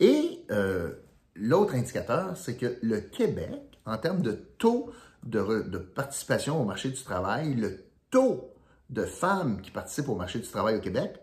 Et 0.00 0.44
euh, 0.50 0.90
l'autre 1.36 1.74
indicateur, 1.74 2.36
c'est 2.36 2.56
que 2.56 2.76
le 2.82 3.00
Québec, 3.00 3.60
en 3.86 3.98
termes 3.98 4.22
de 4.22 4.32
taux 4.58 4.90
de, 5.22 5.62
de, 5.68 5.78
participation 5.78 6.60
au 6.60 6.64
marché 6.64 6.88
du 6.88 7.00
travail, 7.00 7.54
le 7.54 7.84
taux 8.10 8.50
de 8.90 9.04
femmes 9.04 9.60
qui 9.62 9.70
participent 9.70 10.08
au 10.08 10.16
marché 10.16 10.40
du 10.40 10.48
travail 10.48 10.76
au 10.76 10.80
Québec 10.80 11.21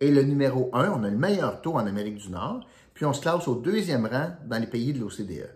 est 0.00 0.10
le 0.10 0.22
numéro 0.22 0.70
un. 0.72 0.90
On 0.90 1.02
a 1.04 1.10
le 1.10 1.16
meilleur 1.16 1.62
taux 1.62 1.74
en 1.74 1.86
Amérique 1.86 2.16
du 2.16 2.30
Nord, 2.30 2.66
puis 2.94 3.04
on 3.04 3.12
se 3.12 3.20
classe 3.20 3.48
au 3.48 3.56
deuxième 3.56 4.06
rang 4.06 4.30
dans 4.46 4.58
les 4.58 4.66
pays 4.66 4.92
de 4.92 5.00
l'OCDE. 5.00 5.50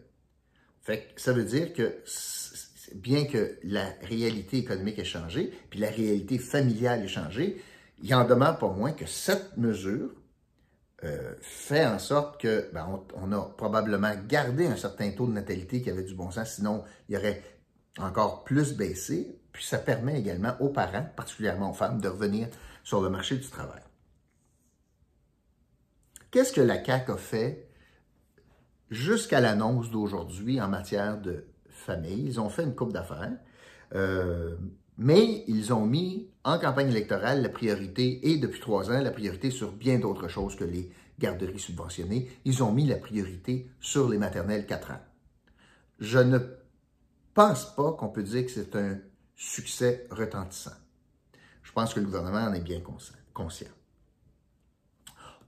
Ça 1.16 1.32
veut 1.32 1.44
dire 1.44 1.72
que 1.74 2.02
bien 2.94 3.26
que 3.26 3.58
la 3.62 3.84
réalité 4.02 4.58
économique 4.58 4.98
ait 4.98 5.04
changé, 5.04 5.52
puis 5.70 5.78
la 5.78 5.90
réalité 5.90 6.38
familiale 6.38 7.04
ait 7.04 7.08
changé, 7.08 7.62
il 8.02 8.14
en 8.14 8.24
demeure 8.24 8.58
pas 8.58 8.68
moins 8.68 8.92
que 8.92 9.06
cette 9.06 9.56
mesure 9.56 10.10
euh, 11.04 11.34
fait 11.40 11.86
en 11.86 11.98
sorte 11.98 12.40
que 12.40 12.70
ben, 12.72 13.04
on, 13.14 13.32
a 13.32 13.42
probablement 13.56 14.12
gardé 14.26 14.66
un 14.66 14.76
certain 14.76 15.10
taux 15.12 15.26
de 15.26 15.32
natalité 15.32 15.80
qui 15.82 15.90
avait 15.90 16.02
du 16.02 16.14
bon 16.14 16.30
sens, 16.30 16.54
sinon 16.54 16.84
il 17.08 17.14
y 17.14 17.18
aurait 17.18 17.42
encore 17.98 18.44
plus 18.44 18.74
baissé. 18.74 19.38
Puis 19.52 19.64
ça 19.64 19.78
permet 19.78 20.18
également 20.18 20.54
aux 20.60 20.68
parents, 20.68 21.06
particulièrement 21.16 21.70
aux 21.70 21.74
femmes, 21.74 22.00
de 22.00 22.08
revenir 22.08 22.48
sur 22.84 23.00
le 23.00 23.10
marché 23.10 23.36
du 23.36 23.48
travail. 23.48 23.82
Qu'est-ce 26.30 26.52
que 26.52 26.60
la 26.60 26.84
CAQ 26.84 27.12
a 27.12 27.16
fait 27.16 27.68
jusqu'à 28.90 29.40
l'annonce 29.40 29.90
d'aujourd'hui 29.90 30.60
en 30.60 30.68
matière 30.68 31.20
de 31.20 31.46
famille? 31.68 32.26
Ils 32.26 32.40
ont 32.40 32.50
fait 32.50 32.64
une 32.64 32.74
coupe 32.74 32.92
d'affaires. 32.92 33.32
Euh, 33.94 34.56
mais 34.98 35.44
ils 35.46 35.72
ont 35.72 35.86
mis 35.86 36.28
en 36.44 36.58
campagne 36.58 36.88
électorale 36.88 37.40
la 37.40 37.48
priorité, 37.48 38.30
et 38.30 38.36
depuis 38.36 38.60
trois 38.60 38.90
ans, 38.90 39.00
la 39.00 39.12
priorité 39.12 39.50
sur 39.50 39.72
bien 39.72 39.98
d'autres 39.98 40.28
choses 40.28 40.56
que 40.56 40.64
les 40.64 40.90
garderies 41.18 41.60
subventionnées. 41.60 42.28
Ils 42.44 42.62
ont 42.62 42.72
mis 42.72 42.86
la 42.86 42.96
priorité 42.96 43.70
sur 43.80 44.08
les 44.08 44.18
maternelles 44.18 44.66
4 44.66 44.90
ans. 44.90 45.00
Je 46.00 46.18
ne 46.18 46.38
pense 47.32 47.74
pas 47.74 47.92
qu'on 47.92 48.08
peut 48.08 48.22
dire 48.22 48.44
que 48.44 48.50
c'est 48.50 48.74
un 48.76 48.98
succès 49.36 50.06
retentissant. 50.10 50.76
Je 51.62 51.72
pense 51.72 51.94
que 51.94 52.00
le 52.00 52.06
gouvernement 52.06 52.44
en 52.44 52.54
est 52.54 52.60
bien 52.60 52.80
conscient. 52.80 53.68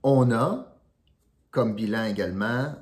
On 0.03 0.31
a, 0.31 0.77
comme 1.51 1.75
bilan 1.75 2.05
également, 2.05 2.75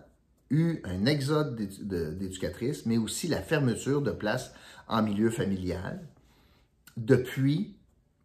eu 0.50 0.82
un 0.84 1.06
exode 1.06 1.56
d'éducatrices, 1.56 2.86
mais 2.86 2.98
aussi 2.98 3.28
la 3.28 3.42
fermeture 3.42 4.02
de 4.02 4.12
places 4.12 4.54
en 4.88 5.04
milieu 5.04 5.30
familial, 5.30 6.08
depuis, 6.98 7.78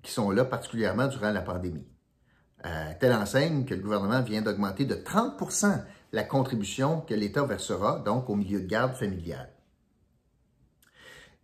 qui 0.02 0.12
sont 0.12 0.30
là 0.30 0.44
particulièrement 0.44 1.06
durant 1.06 1.30
la 1.30 1.42
pandémie. 1.42 1.86
Euh, 2.66 2.92
telle 2.98 3.12
enseigne 3.12 3.66
que 3.66 3.74
le 3.74 3.82
gouvernement 3.82 4.22
vient 4.22 4.40
d'augmenter 4.40 4.86
de 4.86 4.94
30% 4.94 5.82
la 6.12 6.24
contribution 6.24 7.02
que 7.02 7.12
l'État 7.12 7.44
versera 7.44 7.98
donc 7.98 8.30
au 8.30 8.36
milieu 8.36 8.60
de 8.60 8.66
garde 8.66 8.94
familial. 8.94 9.50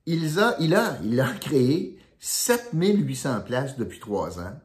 Il 0.06 0.38
a, 0.38 0.56
il 0.60 0.74
a, 0.74 0.96
il 1.04 1.20
a 1.20 1.30
créé 1.34 1.98
7800 2.20 3.42
places 3.42 3.76
depuis 3.76 4.00
trois 4.00 4.40
ans. 4.40 4.58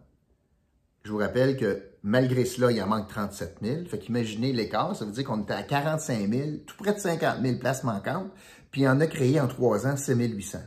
Je 1.03 1.11
vous 1.11 1.17
rappelle 1.17 1.57
que 1.57 1.83
malgré 2.05 2.45
cela, 2.45 2.71
il 2.71 2.81
en 2.83 2.87
manque 2.87 3.07
37 3.09 3.57
000. 3.63 3.85
Fait 3.85 3.97
qu'imaginez 3.97 4.53
l'écart, 4.53 4.95
ça 4.95 5.05
veut 5.05 5.11
dire 5.11 5.25
qu'on 5.25 5.41
était 5.41 5.53
à 5.53 5.63
45 5.63 6.29
000, 6.29 6.49
tout 6.65 6.77
près 6.77 6.93
de 6.93 6.99
50 6.99 7.41
000 7.41 7.57
places 7.57 7.83
manquantes, 7.83 8.31
puis 8.69 8.81
il 8.81 8.87
en 8.87 9.01
a 9.01 9.07
créé 9.07 9.41
en 9.41 9.47
trois 9.47 9.87
ans 9.87 9.97
7 9.97 10.15
800. 10.15 10.59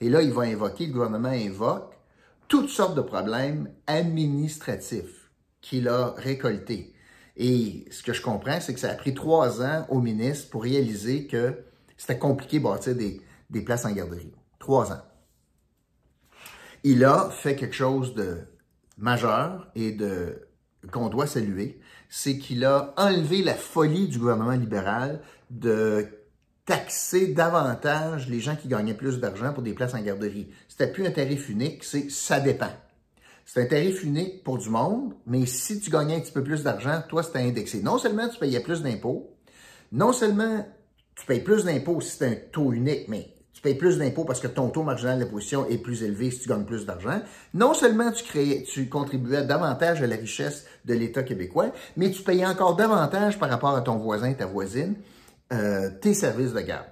Et 0.00 0.10
là, 0.10 0.20
il 0.20 0.32
va 0.32 0.42
invoquer, 0.42 0.86
le 0.86 0.92
gouvernement 0.92 1.28
invoque 1.28 1.94
toutes 2.48 2.68
sortes 2.68 2.96
de 2.96 3.00
problèmes 3.00 3.70
administratifs 3.86 5.30
qu'il 5.60 5.88
a 5.88 6.12
récoltés. 6.16 6.92
Et 7.36 7.84
ce 7.92 8.02
que 8.02 8.12
je 8.12 8.20
comprends, 8.20 8.60
c'est 8.60 8.74
que 8.74 8.80
ça 8.80 8.90
a 8.90 8.94
pris 8.94 9.14
trois 9.14 9.62
ans 9.62 9.86
au 9.88 10.00
ministre 10.00 10.50
pour 10.50 10.64
réaliser 10.64 11.28
que 11.28 11.56
c'était 11.96 12.18
compliqué 12.18 12.58
de 12.58 12.64
bâtir 12.64 12.96
des, 12.96 13.20
des 13.48 13.62
places 13.62 13.84
en 13.84 13.92
garderie. 13.92 14.34
Trois 14.58 14.92
ans. 14.92 15.02
Il 16.82 17.04
a 17.04 17.30
fait 17.30 17.54
quelque 17.54 17.76
chose 17.76 18.14
de 18.14 18.38
majeur 18.98 19.70
et 19.76 19.92
de 19.92 20.48
qu'on 20.90 21.08
doit 21.08 21.26
saluer, 21.26 21.80
c'est 22.08 22.38
qu'il 22.38 22.64
a 22.64 22.94
enlevé 22.96 23.42
la 23.42 23.54
folie 23.54 24.08
du 24.08 24.18
gouvernement 24.18 24.52
libéral 24.52 25.20
de 25.50 26.06
taxer 26.64 27.28
davantage 27.28 28.28
les 28.28 28.40
gens 28.40 28.56
qui 28.56 28.68
gagnaient 28.68 28.94
plus 28.94 29.20
d'argent 29.20 29.52
pour 29.52 29.62
des 29.62 29.74
places 29.74 29.94
en 29.94 30.02
garderie. 30.02 30.48
C'était 30.68 30.90
plus 30.90 31.06
un 31.06 31.10
tarif 31.10 31.48
unique, 31.48 31.84
c'est 31.84 32.10
ça 32.10 32.40
dépend. 32.40 32.70
C'est 33.44 33.62
un 33.62 33.66
tarif 33.66 34.02
unique 34.02 34.42
pour 34.42 34.56
du 34.58 34.70
monde, 34.70 35.12
mais 35.26 35.44
si 35.44 35.78
tu 35.78 35.90
gagnais 35.90 36.16
un 36.16 36.20
petit 36.20 36.32
peu 36.32 36.42
plus 36.42 36.62
d'argent, 36.62 37.02
toi, 37.08 37.22
c'était 37.22 37.40
indexé. 37.40 37.82
Non 37.82 37.98
seulement 37.98 38.28
tu 38.28 38.38
payais 38.38 38.60
plus 38.60 38.82
d'impôts, 38.82 39.34
non 39.92 40.12
seulement 40.12 40.66
tu 41.14 41.26
payes 41.26 41.42
plus 41.42 41.64
d'impôts 41.64 42.00
si 42.00 42.16
c'est 42.16 42.26
un 42.26 42.36
taux 42.50 42.72
unique, 42.72 43.08
mais 43.08 43.33
payes 43.64 43.74
plus 43.74 43.98
d'impôts 43.98 44.24
parce 44.24 44.40
que 44.40 44.46
ton 44.46 44.68
taux 44.68 44.82
marginal 44.82 45.18
d'imposition 45.18 45.66
est 45.66 45.78
plus 45.78 46.04
élevé 46.04 46.30
si 46.30 46.40
tu 46.40 46.48
gagnes 46.48 46.64
plus 46.64 46.86
d'argent. 46.86 47.20
Non 47.54 47.74
seulement 47.74 48.12
tu 48.12 48.24
tu 48.64 48.88
contribuais 48.88 49.44
davantage 49.44 50.02
à 50.02 50.06
la 50.06 50.16
richesse 50.16 50.66
de 50.84 50.94
l'État 50.94 51.22
québécois, 51.22 51.72
mais 51.96 52.10
tu 52.10 52.22
payais 52.22 52.46
encore 52.46 52.76
davantage 52.76 53.38
par 53.38 53.48
rapport 53.48 53.74
à 53.74 53.80
ton 53.80 53.96
voisin, 53.96 54.32
ta 54.34 54.46
voisine, 54.46 54.96
euh, 55.52 55.90
tes 56.00 56.14
services 56.14 56.52
de 56.52 56.60
garde. 56.60 56.86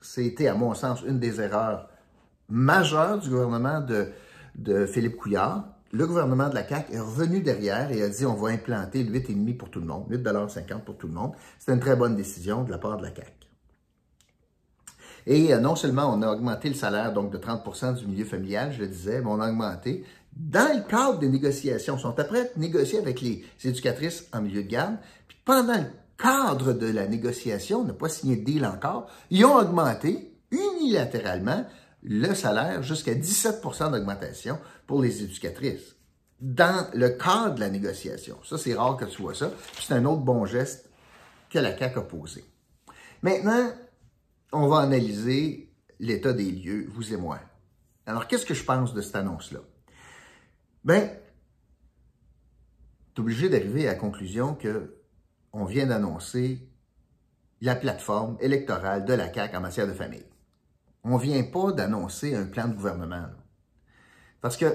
C'était, 0.00 0.46
à 0.46 0.54
mon 0.54 0.74
sens, 0.74 1.02
une 1.06 1.18
des 1.18 1.40
erreurs 1.40 1.88
majeures 2.48 3.18
du 3.18 3.30
gouvernement 3.30 3.80
de, 3.80 4.08
de 4.54 4.86
Philippe 4.86 5.16
Couillard. 5.16 5.64
Le 5.92 6.06
gouvernement 6.06 6.50
de 6.50 6.54
la 6.54 6.68
CAQ 6.68 6.92
est 6.92 7.00
revenu 7.00 7.40
derrière 7.40 7.90
et 7.90 8.02
a 8.02 8.08
dit 8.08 8.26
on 8.26 8.34
va 8.34 8.50
implanter 8.50 9.02
le 9.02 9.18
8,5 9.18 9.56
pour 9.56 9.70
tout 9.70 9.80
le 9.80 9.86
monde, 9.86 10.04
8,50 10.10 10.80
pour 10.80 10.98
tout 10.98 11.06
le 11.06 11.14
monde. 11.14 11.32
C'était 11.58 11.72
une 11.72 11.80
très 11.80 11.96
bonne 11.96 12.14
décision 12.14 12.64
de 12.64 12.70
la 12.70 12.78
part 12.78 12.98
de 12.98 13.04
la 13.04 13.14
CAQ. 13.14 13.37
Et 15.28 15.52
euh, 15.52 15.60
non 15.60 15.76
seulement 15.76 16.10
on 16.12 16.22
a 16.22 16.32
augmenté 16.32 16.68
le 16.68 16.74
salaire 16.74 17.12
donc 17.12 17.30
de 17.30 17.36
30% 17.36 17.96
du 17.98 18.06
milieu 18.06 18.24
familial, 18.24 18.72
je 18.72 18.80
le 18.80 18.88
disais, 18.88 19.20
mais 19.20 19.28
on 19.28 19.40
a 19.40 19.48
augmenté 19.48 20.04
dans 20.34 20.74
le 20.74 20.88
cadre 20.88 21.18
des 21.18 21.28
négociations. 21.28 21.96
Ils 21.96 22.00
sont 22.00 22.18
après 22.18 22.50
négocier 22.56 22.98
avec 22.98 23.20
les 23.20 23.44
éducatrices 23.62 24.26
en 24.32 24.40
milieu 24.40 24.62
de 24.62 24.68
garde. 24.68 24.96
Puis 25.28 25.36
pendant 25.44 25.76
le 25.76 25.90
cadre 26.16 26.72
de 26.72 26.86
la 26.86 27.06
négociation, 27.06 27.80
on 27.80 27.84
n'a 27.84 27.92
pas 27.92 28.08
signé 28.08 28.36
de 28.36 28.44
deal 28.44 28.64
encore, 28.64 29.06
ils 29.30 29.44
ont 29.44 29.56
augmenté 29.56 30.32
unilatéralement 30.50 31.66
le 32.02 32.32
salaire 32.34 32.82
jusqu'à 32.82 33.12
17% 33.12 33.92
d'augmentation 33.92 34.58
pour 34.86 35.02
les 35.02 35.22
éducatrices 35.22 35.96
dans 36.40 36.86
le 36.94 37.10
cadre 37.10 37.56
de 37.56 37.60
la 37.60 37.68
négociation. 37.68 38.38
Ça, 38.44 38.56
c'est 38.56 38.72
rare 38.72 38.96
que 38.96 39.04
tu 39.04 39.20
vois 39.20 39.34
ça. 39.34 39.50
C'est 39.78 39.92
un 39.92 40.06
autre 40.06 40.22
bon 40.22 40.46
geste 40.46 40.88
que 41.50 41.58
la 41.58 41.76
CAQ 41.76 41.98
a 41.98 42.02
posé. 42.02 42.44
Maintenant, 43.22 43.72
on 44.52 44.66
va 44.66 44.78
analyser 44.78 45.72
l'état 46.00 46.32
des 46.32 46.50
lieux, 46.50 46.86
vous 46.90 47.12
et 47.12 47.16
moi. 47.16 47.40
Alors, 48.06 48.26
qu'est-ce 48.26 48.46
que 48.46 48.54
je 48.54 48.64
pense 48.64 48.94
de 48.94 49.02
cette 49.02 49.16
annonce-là? 49.16 49.60
Ben, 50.84 51.10
tu 53.14 53.20
obligé 53.20 53.48
d'arriver 53.48 53.88
à 53.88 53.92
la 53.92 53.98
conclusion 53.98 54.54
que 54.54 54.94
on 55.52 55.64
vient 55.64 55.86
d'annoncer 55.86 56.68
la 57.60 57.74
plateforme 57.74 58.36
électorale 58.40 59.04
de 59.04 59.12
la 59.12 59.32
CAQ 59.32 59.56
en 59.56 59.60
matière 59.60 59.86
de 59.86 59.92
famille. 59.92 60.26
On 61.04 61.18
ne 61.18 61.22
vient 61.22 61.42
pas 61.42 61.72
d'annoncer 61.72 62.34
un 62.34 62.46
plan 62.46 62.68
de 62.68 62.74
gouvernement. 62.74 63.26
Parce 64.40 64.56
que 64.56 64.66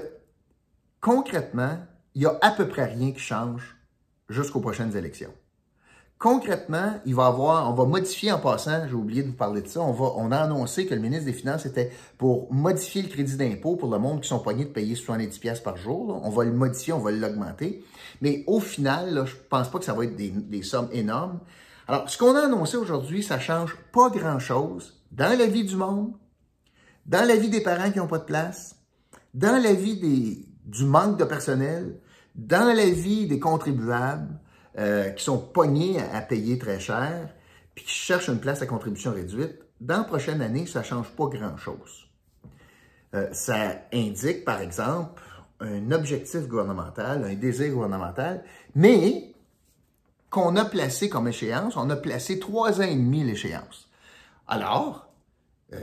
concrètement, 1.00 1.78
il 2.14 2.20
n'y 2.20 2.26
a 2.26 2.38
à 2.42 2.50
peu 2.50 2.68
près 2.68 2.84
rien 2.84 3.12
qui 3.12 3.20
change 3.20 3.76
jusqu'aux 4.28 4.60
prochaines 4.60 4.96
élections. 4.96 5.34
Concrètement, 6.18 6.94
il 7.04 7.14
va 7.14 7.26
avoir, 7.26 7.68
on 7.68 7.74
va 7.74 7.84
modifier 7.84 8.32
en 8.32 8.38
passant, 8.38 8.86
j'ai 8.88 8.94
oublié 8.94 9.22
de 9.22 9.28
vous 9.28 9.34
parler 9.34 9.60
de 9.60 9.68
ça, 9.68 9.80
on, 9.80 9.92
va, 9.92 10.12
on 10.16 10.30
a 10.32 10.38
annoncé 10.38 10.86
que 10.86 10.94
le 10.94 11.00
ministre 11.00 11.26
des 11.26 11.32
Finances 11.32 11.66
était 11.66 11.90
pour 12.16 12.52
modifier 12.52 13.02
le 13.02 13.08
crédit 13.08 13.36
d'impôt 13.36 13.76
pour 13.76 13.90
le 13.90 13.98
monde 13.98 14.22
qui 14.22 14.28
sont 14.28 14.38
poignés 14.38 14.64
de 14.64 14.70
payer 14.70 14.94
70 14.94 15.38
pièces 15.38 15.60
par 15.60 15.76
jour. 15.76 16.20
On 16.22 16.30
va 16.30 16.44
le 16.44 16.52
modifier, 16.52 16.92
on 16.92 17.00
va 17.00 17.10
l'augmenter. 17.10 17.84
Mais 18.22 18.44
au 18.46 18.60
final, 18.60 19.24
je 19.26 19.34
je 19.34 19.58
pense 19.60 19.70
pas 19.70 19.78
que 19.78 19.84
ça 19.84 19.92
va 19.92 20.04
être 20.04 20.16
des, 20.16 20.62
sommes 20.62 20.88
énormes. 20.90 21.38
Alors, 21.86 22.08
ce 22.08 22.16
qu'on 22.16 22.34
a 22.34 22.46
annoncé 22.46 22.76
aujourd'hui, 22.76 23.22
ça 23.22 23.38
change 23.38 23.76
pas 23.92 24.08
grand-chose 24.08 25.00
dans 25.12 25.38
la 25.38 25.46
vie 25.46 25.64
du 25.64 25.76
monde, 25.76 26.12
dans 27.06 27.26
la 27.26 27.36
vie 27.36 27.50
des 27.50 27.60
parents 27.60 27.90
qui 27.90 27.98
n'ont 27.98 28.08
pas 28.08 28.18
de 28.18 28.24
place, 28.24 28.76
dans 29.34 29.62
la 29.62 29.74
vie 29.74 30.46
du 30.64 30.84
manque 30.84 31.18
de 31.18 31.24
personnel, 31.24 32.00
dans 32.34 32.74
la 32.74 32.88
vie 32.88 33.26
des 33.26 33.38
contribuables, 33.38 34.40
euh, 34.78 35.10
qui 35.10 35.24
sont 35.24 35.38
pognés 35.38 36.00
à, 36.00 36.20
payer 36.20 36.58
très 36.58 36.80
cher, 36.80 37.32
puis 37.74 37.84
qui 37.84 37.94
cherchent 37.94 38.28
une 38.28 38.40
place 38.40 38.62
à 38.62 38.66
contribution 38.66 39.12
réduite, 39.12 39.60
dans 39.80 39.98
la 39.98 40.04
prochaine 40.04 40.40
année, 40.40 40.66
ça 40.66 40.80
ne 40.80 40.84
change 40.84 41.10
pas 41.10 41.26
grand-chose. 41.26 42.08
Euh, 43.14 43.28
ça 43.32 43.82
indique, 43.92 44.44
par 44.44 44.60
exemple, 44.60 45.22
un 45.60 45.92
objectif 45.92 46.48
gouvernemental, 46.48 47.24
un 47.24 47.34
désir 47.34 47.72
gouvernemental, 47.72 48.44
mais 48.74 49.32
qu'on 50.30 50.56
a 50.56 50.64
placé 50.64 51.08
comme 51.08 51.28
échéance, 51.28 51.76
on 51.76 51.88
a 51.90 51.96
placé 51.96 52.40
trois 52.40 52.80
ans 52.80 52.84
et 52.84 52.96
demi 52.96 53.22
l'échéance. 53.22 53.88
Alors, 54.48 55.06
euh, 55.72 55.78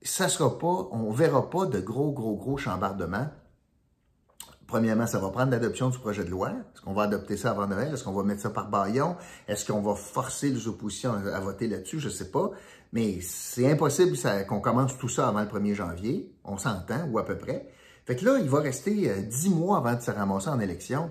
ça 0.00 0.28
sera 0.28 0.58
pas, 0.58 0.88
on 0.90 1.10
verra 1.10 1.50
pas 1.50 1.66
de 1.66 1.80
gros, 1.80 2.12
gros, 2.12 2.36
gros 2.36 2.56
chambardements 2.56 3.28
Premièrement, 4.72 5.06
ça 5.06 5.18
va 5.18 5.28
prendre 5.28 5.50
l'adoption 5.50 5.90
du 5.90 5.98
projet 5.98 6.24
de 6.24 6.30
loi. 6.30 6.48
Est-ce 6.48 6.80
qu'on 6.80 6.94
va 6.94 7.02
adopter 7.02 7.36
ça 7.36 7.50
avant 7.50 7.66
Noël? 7.66 7.92
Est-ce 7.92 8.04
qu'on 8.04 8.14
va 8.14 8.22
mettre 8.22 8.40
ça 8.40 8.48
par 8.48 8.70
baillon? 8.70 9.16
Est-ce 9.46 9.70
qu'on 9.70 9.82
va 9.82 9.94
forcer 9.94 10.48
les 10.48 10.66
oppositions 10.66 11.12
à, 11.12 11.40
voter 11.40 11.68
là-dessus? 11.68 12.00
Je 12.00 12.08
ne 12.08 12.12
sais 12.12 12.30
pas. 12.30 12.52
Mais 12.90 13.20
c'est 13.20 13.70
impossible 13.70 14.16
qu'on 14.48 14.60
commence 14.60 14.96
tout 14.96 15.10
ça 15.10 15.28
avant 15.28 15.42
le 15.42 15.46
1er 15.46 15.74
janvier. 15.74 16.34
On 16.42 16.56
s'entend, 16.56 17.06
ou 17.10 17.18
à 17.18 17.26
peu 17.26 17.36
près. 17.36 17.68
Fait 18.06 18.16
que 18.16 18.24
là, 18.24 18.38
il 18.38 18.48
va 18.48 18.60
rester 18.60 19.10
euh, 19.10 19.20
dix 19.20 19.50
mois 19.50 19.76
avant 19.76 19.94
de 19.94 20.00
se 20.00 20.10
ramasser 20.10 20.48
en 20.48 20.58
élection. 20.58 21.10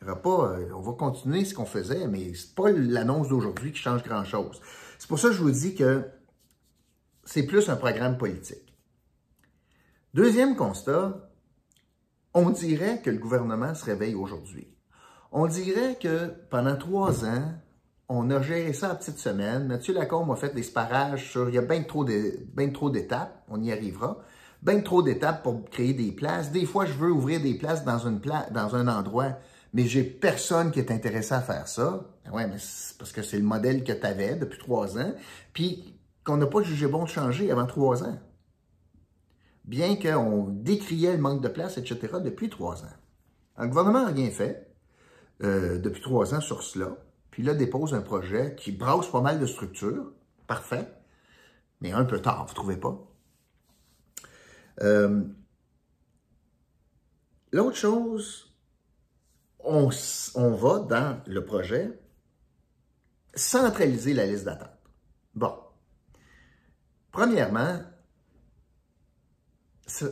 Il 0.00 0.06
pas, 0.06 0.52
euh, 0.52 0.68
on 0.72 0.80
va 0.80 0.92
continuer 0.92 1.44
ce 1.44 1.54
qu'on 1.54 1.66
faisait, 1.66 2.06
mais 2.06 2.34
c'est 2.34 2.54
pas 2.54 2.70
l'annonce 2.70 3.28
d'aujourd'hui 3.28 3.72
qui 3.72 3.80
change 3.80 4.04
grand-chose. 4.04 4.60
C'est 5.00 5.08
pour 5.08 5.18
ça 5.18 5.26
que 5.26 5.34
je 5.34 5.42
vous 5.42 5.50
dis 5.50 5.74
que 5.74 6.04
c'est 7.24 7.46
plus 7.46 7.68
un 7.68 7.74
programme 7.74 8.16
politique. 8.16 8.78
Deuxième 10.14 10.54
constat, 10.54 11.25
on 12.36 12.50
dirait 12.50 13.00
que 13.00 13.08
le 13.08 13.16
gouvernement 13.16 13.74
se 13.74 13.86
réveille 13.86 14.14
aujourd'hui. 14.14 14.68
On 15.32 15.46
dirait 15.46 15.96
que 15.98 16.30
pendant 16.50 16.76
trois 16.76 17.24
ans, 17.24 17.54
on 18.10 18.30
a 18.30 18.42
géré 18.42 18.74
ça 18.74 18.92
en 18.92 18.94
petite 18.94 19.18
semaine. 19.18 19.66
Mathieu 19.66 19.94
Lacombe 19.94 20.30
a 20.30 20.36
fait 20.36 20.54
des 20.54 20.62
sparages 20.62 21.30
sur, 21.30 21.48
il 21.48 21.54
y 21.54 21.58
a 21.58 21.62
bien 21.62 21.82
trop 21.84 22.04
d'étapes, 22.04 23.42
on 23.48 23.62
y 23.62 23.72
arrivera, 23.72 24.18
bien 24.62 24.82
trop 24.82 25.02
d'étapes 25.02 25.42
pour 25.42 25.64
créer 25.70 25.94
des 25.94 26.12
places. 26.12 26.52
Des 26.52 26.66
fois, 26.66 26.84
je 26.84 26.92
veux 26.92 27.10
ouvrir 27.10 27.40
des 27.40 27.54
places 27.54 27.86
dans, 27.86 28.06
un 28.06 28.88
endroit, 28.88 29.38
mais 29.72 29.86
j'ai 29.86 30.04
personne 30.04 30.70
qui 30.72 30.78
est 30.78 30.90
intéressé 30.90 31.32
à 31.32 31.40
faire 31.40 31.66
ça. 31.66 32.04
Ouais, 32.30 32.46
mais 32.46 32.58
parce 32.98 33.12
que 33.12 33.22
c'est 33.22 33.38
le 33.38 33.44
modèle 33.44 33.82
que 33.82 33.92
tu 33.92 34.06
avais 34.06 34.34
depuis 34.34 34.58
trois 34.58 34.98
ans, 34.98 35.14
puis 35.54 35.94
qu'on 36.22 36.36
n'a 36.36 36.46
pas 36.46 36.60
jugé 36.60 36.86
bon 36.86 37.04
de 37.04 37.08
changer 37.08 37.50
avant 37.50 37.64
trois 37.64 38.04
ans 38.04 38.18
bien 39.66 39.96
qu'on 39.96 40.48
décriait 40.48 41.12
le 41.12 41.22
manque 41.22 41.42
de 41.42 41.48
place, 41.48 41.78
etc., 41.78 42.18
depuis 42.22 42.48
trois 42.48 42.84
ans. 42.84 42.96
Le 43.58 43.68
gouvernement 43.68 44.02
n'a 44.02 44.12
rien 44.12 44.30
fait 44.30 44.72
euh, 45.42 45.78
depuis 45.78 46.02
trois 46.02 46.34
ans 46.34 46.40
sur 46.40 46.62
cela, 46.62 46.96
puis 47.30 47.42
là 47.42 47.54
dépose 47.54 47.94
un 47.94 48.02
projet 48.02 48.54
qui 48.56 48.72
brasse 48.72 49.08
pas 49.08 49.20
mal 49.20 49.40
de 49.40 49.46
structures, 49.46 50.12
parfait, 50.46 50.88
mais 51.80 51.92
un 51.92 52.04
peu 52.04 52.20
tard, 52.20 52.44
vous 52.44 52.52
ne 52.52 52.54
trouvez 52.54 52.76
pas? 52.76 52.98
Euh, 54.82 55.24
l'autre 57.52 57.76
chose, 57.76 58.54
on, 59.60 59.90
on 60.34 60.50
va 60.50 60.78
dans 60.80 61.22
le 61.26 61.44
projet 61.44 61.98
centraliser 63.34 64.14
la 64.14 64.26
liste 64.26 64.44
d'attente. 64.44 64.70
Bon. 65.34 65.54
Premièrement, 67.10 67.80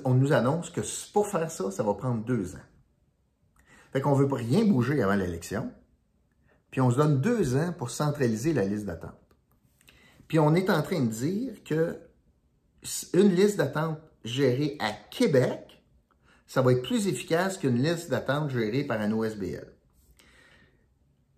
on 0.05 0.15
nous 0.15 0.33
annonce 0.33 0.71
que 0.71 0.81
pour 1.13 1.27
faire 1.27 1.51
ça, 1.51 1.71
ça 1.71 1.83
va 1.83 1.95
prendre 1.95 2.25
deux 2.25 2.55
ans. 2.55 2.67
Fait 3.93 4.01
qu'on 4.01 4.17
ne 4.17 4.25
veut 4.25 4.33
rien 4.33 4.65
bouger 4.65 5.03
avant 5.03 5.15
l'élection. 5.15 5.73
Puis 6.71 6.81
on 6.81 6.91
se 6.91 6.97
donne 6.97 7.21
deux 7.21 7.57
ans 7.57 7.73
pour 7.73 7.91
centraliser 7.91 8.53
la 8.53 8.65
liste 8.65 8.87
d'attente. 8.87 9.13
Puis 10.27 10.39
on 10.39 10.55
est 10.55 10.71
en 10.71 10.83
train 10.83 11.01
de 11.01 11.11
dire 11.11 11.63
que 11.65 11.99
une 13.13 13.35
liste 13.35 13.57
d'attente 13.57 13.99
gérée 14.25 14.77
à 14.81 14.93
Québec, 15.11 15.83
ça 16.47 16.63
va 16.63 16.73
être 16.73 16.83
plus 16.83 17.07
efficace 17.07 17.59
qu'une 17.59 17.83
liste 17.83 18.11
d'attente 18.11 18.51
gérée 18.51 18.85
par 18.85 19.01
un 19.01 19.13
OSBL. 19.13 19.73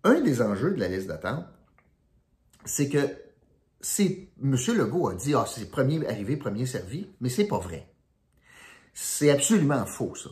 Un 0.03 0.21
des 0.21 0.41
enjeux 0.41 0.73
de 0.73 0.79
la 0.79 0.87
liste 0.87 1.07
d'attente, 1.07 1.45
c'est 2.65 2.89
que 2.89 2.97
M. 2.97 4.55
Legault 4.75 5.09
a 5.09 5.15
dit, 5.15 5.33
ah, 5.35 5.45
c'est 5.47 5.69
premier 5.69 6.05
arrivé, 6.07 6.37
premier 6.37 6.65
servi, 6.65 7.09
mais 7.19 7.29
c'est 7.29 7.47
pas 7.47 7.59
vrai 7.59 7.93
C'est 8.99 9.29
absolument 9.29 9.85
faux, 9.85 10.15
ça. 10.15 10.31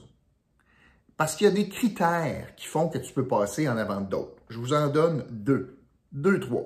Parce 1.18 1.36
qu'il 1.36 1.46
y 1.46 1.50
a 1.52 1.54
des 1.54 1.70
critères 1.70 2.56
qui 2.56 2.66
font 2.66 2.90
que 2.90 2.98
tu 2.98 3.14
peux 3.14 3.28
passer 3.28 3.70
en 3.70 3.78
avant 3.78 4.02
d'autres. 4.02 4.42
Je 4.50 4.58
vous 4.58 4.74
en 4.74 4.88
donne 4.88 5.24
deux. 5.30 5.78
Deux, 6.12 6.40
trois. 6.40 6.66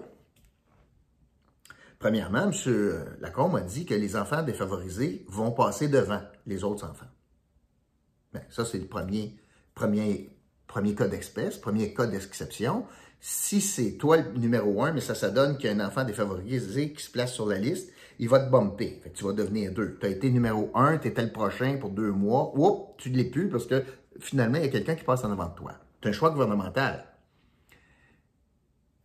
Premièrement, 1.99 2.49
M. 2.49 3.05
Lacombe 3.19 3.57
a 3.57 3.61
dit 3.61 3.85
que 3.85 3.95
les 3.95 4.15
enfants 4.15 4.43
défavorisés 4.43 5.25
vont 5.27 5.51
passer 5.51 5.89
devant 5.89 6.21
les 6.45 6.63
autres 6.63 6.89
enfants. 6.89 7.09
Bien, 8.31 8.43
ça, 8.49 8.63
c'est 8.63 8.79
le 8.79 8.87
premier, 8.87 9.35
premier, 9.75 10.29
premier 10.67 10.95
cas 10.95 11.09
d'espèce, 11.09 11.57
premier 11.57 11.93
cas 11.93 12.07
d'exception. 12.07 12.85
Si 13.19 13.59
c'est 13.59 13.97
toi 13.97 14.15
le 14.15 14.31
numéro 14.37 14.83
un, 14.85 14.93
mais 14.93 15.01
ça, 15.01 15.15
ça 15.15 15.31
donne 15.31 15.57
qu'il 15.57 15.69
y 15.69 15.73
a 15.73 15.75
un 15.75 15.85
enfant 15.85 16.05
défavorisé 16.05 16.93
qui 16.93 17.03
se 17.03 17.11
place 17.11 17.33
sur 17.33 17.45
la 17.45 17.57
liste, 17.57 17.91
il 18.19 18.29
va 18.29 18.39
te 18.39 18.49
bumper. 18.51 18.99
Fait 19.01 19.09
que 19.09 19.17
tu 19.17 19.23
vas 19.23 19.33
devenir 19.33 19.73
deux. 19.73 19.97
Tu 19.99 20.05
as 20.05 20.09
été 20.09 20.29
numéro 20.29 20.69
un, 20.75 20.97
tu 20.97 21.07
étais 21.07 21.23
le 21.23 21.31
prochain 21.31 21.77
pour 21.79 21.89
deux 21.89 22.11
mois. 22.11 22.51
Oups, 22.55 22.95
tu 22.97 23.09
ne 23.09 23.17
l'es 23.17 23.23
plus 23.23 23.49
parce 23.49 23.65
que 23.65 23.83
finalement, 24.19 24.57
il 24.57 24.65
y 24.65 24.67
a 24.67 24.69
quelqu'un 24.69 24.95
qui 24.95 25.05
passe 25.05 25.23
en 25.23 25.31
avant 25.31 25.47
de 25.47 25.55
toi. 25.55 25.71
C'est 26.01 26.09
un 26.09 26.11
choix 26.11 26.29
gouvernemental. 26.29 27.05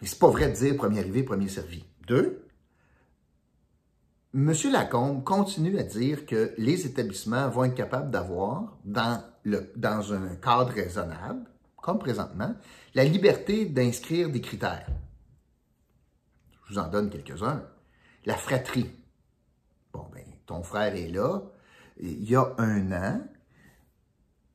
Mais 0.01 0.09
c'est 0.09 0.19
pas 0.19 0.29
vrai 0.29 0.49
de 0.51 0.55
dire 0.55 0.77
premier 0.77 0.99
arrivé, 0.99 1.23
premier 1.23 1.49
servi. 1.49 1.85
Deux, 2.07 2.45
M. 4.35 4.53
Lacombe 4.73 5.23
continue 5.23 5.79
à 5.79 5.85
dire 5.85 6.27
que 6.27 6.53
les 6.59 6.87
établissements 6.87 7.49
vont 7.49 7.65
être 7.65 7.77
capables 7.77 8.11
d'avoir, 8.11 8.77
dans, 8.85 9.23
dans 9.77 10.13
un 10.13 10.35
cadre 10.37 10.73
raisonnable, 10.73 11.45
comme 11.81 12.01
présentement, 12.01 12.53
la 12.95 13.05
liberté 13.05 13.65
d'inscrire 13.67 14.29
des 14.31 14.41
critères. 14.41 14.89
Je 16.67 16.75
vous 16.75 16.81
en 16.81 16.89
donne 16.89 17.11
quelques-uns. 17.11 17.63
La 18.27 18.37
fratrie. 18.37 18.91
Bon, 19.95 20.07
ben, 20.13 20.25
ton 20.47 20.63
frère 20.63 20.95
est 20.95 21.09
là, 21.09 21.41
il 22.01 22.29
y 22.29 22.35
a 22.35 22.53
un 22.59 22.93
an, 22.93 23.21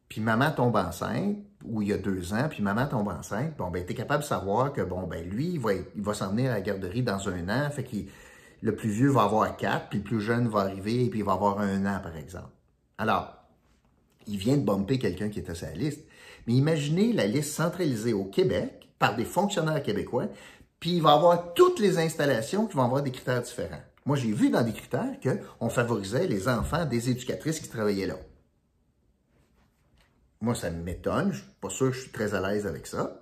puis 0.10 0.22
maman 0.22 0.52
tombe 0.52 0.76
enceinte, 0.76 1.38
ou 1.64 1.82
il 1.82 1.90
y 1.90 1.94
a 1.94 1.98
deux 1.98 2.34
ans, 2.34 2.48
puis 2.50 2.62
maman 2.62 2.88
tombe 2.88 3.08
enceinte, 3.08 3.56
bon, 3.58 3.70
ben, 3.70 3.86
tu 3.86 3.94
es 3.94 3.96
capable 3.96 4.24
de 4.24 4.28
savoir 4.28 4.74
que, 4.74 4.82
bon, 4.82 5.08
ben, 5.08 5.28
lui, 5.28 5.54
il 5.54 5.60
va, 5.60 6.14
s'en 6.14 6.32
venir 6.32 6.52
à 6.52 6.56
la 6.56 6.62
garderie 6.62 7.04
dans 7.04 7.30
un 7.30 7.48
an, 7.48 7.70
fait 7.72 7.84
qu'il, 7.84 8.08
le 8.62 8.76
plus 8.76 8.90
vieux 8.90 9.10
va 9.10 9.24
avoir 9.24 9.56
quatre, 9.56 9.90
puis 9.90 10.00
le 10.00 10.04
plus 10.04 10.20
jeune 10.20 10.50
va 10.50 10.62
arriver, 10.62 11.06
et 11.06 11.10
puis 11.10 11.20
il 11.20 11.26
va 11.26 11.34
avoir 11.34 11.60
un 11.60 11.86
an, 11.86 12.00
par 12.02 12.18
exemple. 12.18 12.50
Alors, 12.98 13.34
il 14.28 14.38
vient 14.38 14.58
de 14.58 14.64
bumper 14.64 15.00
quelqu'un 15.00 15.30
qui 15.30 15.40
était 15.40 15.54
la 15.62 15.72
liste, 15.72 16.06
mais 16.48 16.54
imaginez 16.54 17.14
la 17.14 17.28
liste 17.28 17.54
centralisée 17.54 18.14
au 18.14 18.26
Québec 18.26 18.90
par 19.00 19.16
des 19.16 19.26
fonctionnaires 19.26 19.82
québécois, 19.82 20.28
puis 20.80 20.98
il 20.98 21.02
va 21.02 21.14
avoir 21.14 21.54
toutes 21.54 21.80
les 21.80 21.98
installations 21.98 22.68
qui 22.68 22.76
vont 22.76 22.84
avoir 22.84 23.04
des 23.04 23.12
critères 23.12 23.42
différents. 23.42 23.82
Moi, 24.10 24.18
j'ai 24.18 24.32
vu 24.32 24.50
dans 24.50 24.64
des 24.64 24.74
critères 24.74 25.20
qu'on 25.22 25.70
favorisait 25.70 26.26
les 26.26 26.48
enfants 26.48 26.84
des 26.84 27.12
éducatrices 27.12 27.60
qui 27.60 27.70
travaillaient 27.70 28.08
là. 28.08 28.16
Moi, 30.42 30.56
ça 30.56 30.72
m'étonne. 30.72 31.32
Je 31.32 31.38
suis 31.38 31.52
pas 31.62 31.70
sûr 31.70 31.92
que 31.92 31.96
je 31.96 32.02
suis 32.02 32.12
très 32.12 32.34
à 32.34 32.42
l'aise 32.42 32.66
avec 32.66 32.88
ça. 32.88 33.20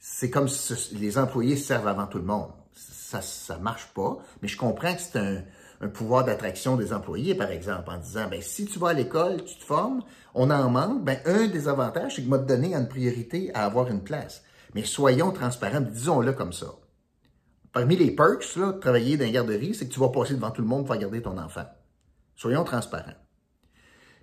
C'est 0.00 0.30
comme 0.30 0.48
si 0.48 0.96
les 0.96 1.18
employés 1.18 1.54
servent 1.54 1.86
avant 1.86 2.08
tout 2.08 2.18
le 2.18 2.24
monde. 2.24 2.50
Ça, 2.72 3.20
ça 3.22 3.58
marche 3.58 3.94
pas. 3.94 4.18
Mais 4.42 4.48
je 4.48 4.56
comprends 4.56 4.92
que 4.92 5.00
c'est 5.00 5.20
un, 5.20 5.44
un 5.80 5.88
pouvoir 5.88 6.24
d'attraction 6.24 6.74
des 6.74 6.92
employés, 6.92 7.36
par 7.36 7.52
exemple, 7.52 7.88
en 7.90 7.98
disant, 7.98 8.26
ben, 8.28 8.42
si 8.42 8.64
tu 8.64 8.80
vas 8.80 8.88
à 8.88 8.92
l'école, 8.92 9.44
tu 9.44 9.56
te 9.56 9.64
formes, 9.64 10.02
on 10.34 10.50
en 10.50 10.68
manque, 10.68 11.04
ben, 11.04 11.20
un 11.26 11.46
des 11.46 11.68
avantages, 11.68 12.16
c'est 12.16 12.24
que 12.24 12.28
m'a 12.28 12.38
donné 12.38 12.74
une 12.74 12.88
priorité 12.88 13.54
à 13.54 13.66
avoir 13.66 13.86
une 13.86 14.02
place. 14.02 14.42
Mais 14.74 14.82
soyons 14.82 15.30
transparents, 15.30 15.80
disons-le 15.80 16.32
comme 16.32 16.52
ça. 16.52 16.74
Parmi 17.74 17.96
les 17.96 18.12
perks, 18.12 18.54
là, 18.54 18.70
de 18.70 18.78
travailler 18.78 19.16
dans 19.16 19.24
une 19.24 19.32
garderie, 19.32 19.74
c'est 19.74 19.88
que 19.88 19.92
tu 19.92 19.98
vas 19.98 20.08
passer 20.08 20.34
devant 20.34 20.52
tout 20.52 20.62
le 20.62 20.68
monde 20.68 20.86
pour 20.86 20.96
garder 20.96 21.20
ton 21.20 21.36
enfant. 21.36 21.64
Soyons 22.36 22.62
transparents. 22.62 23.16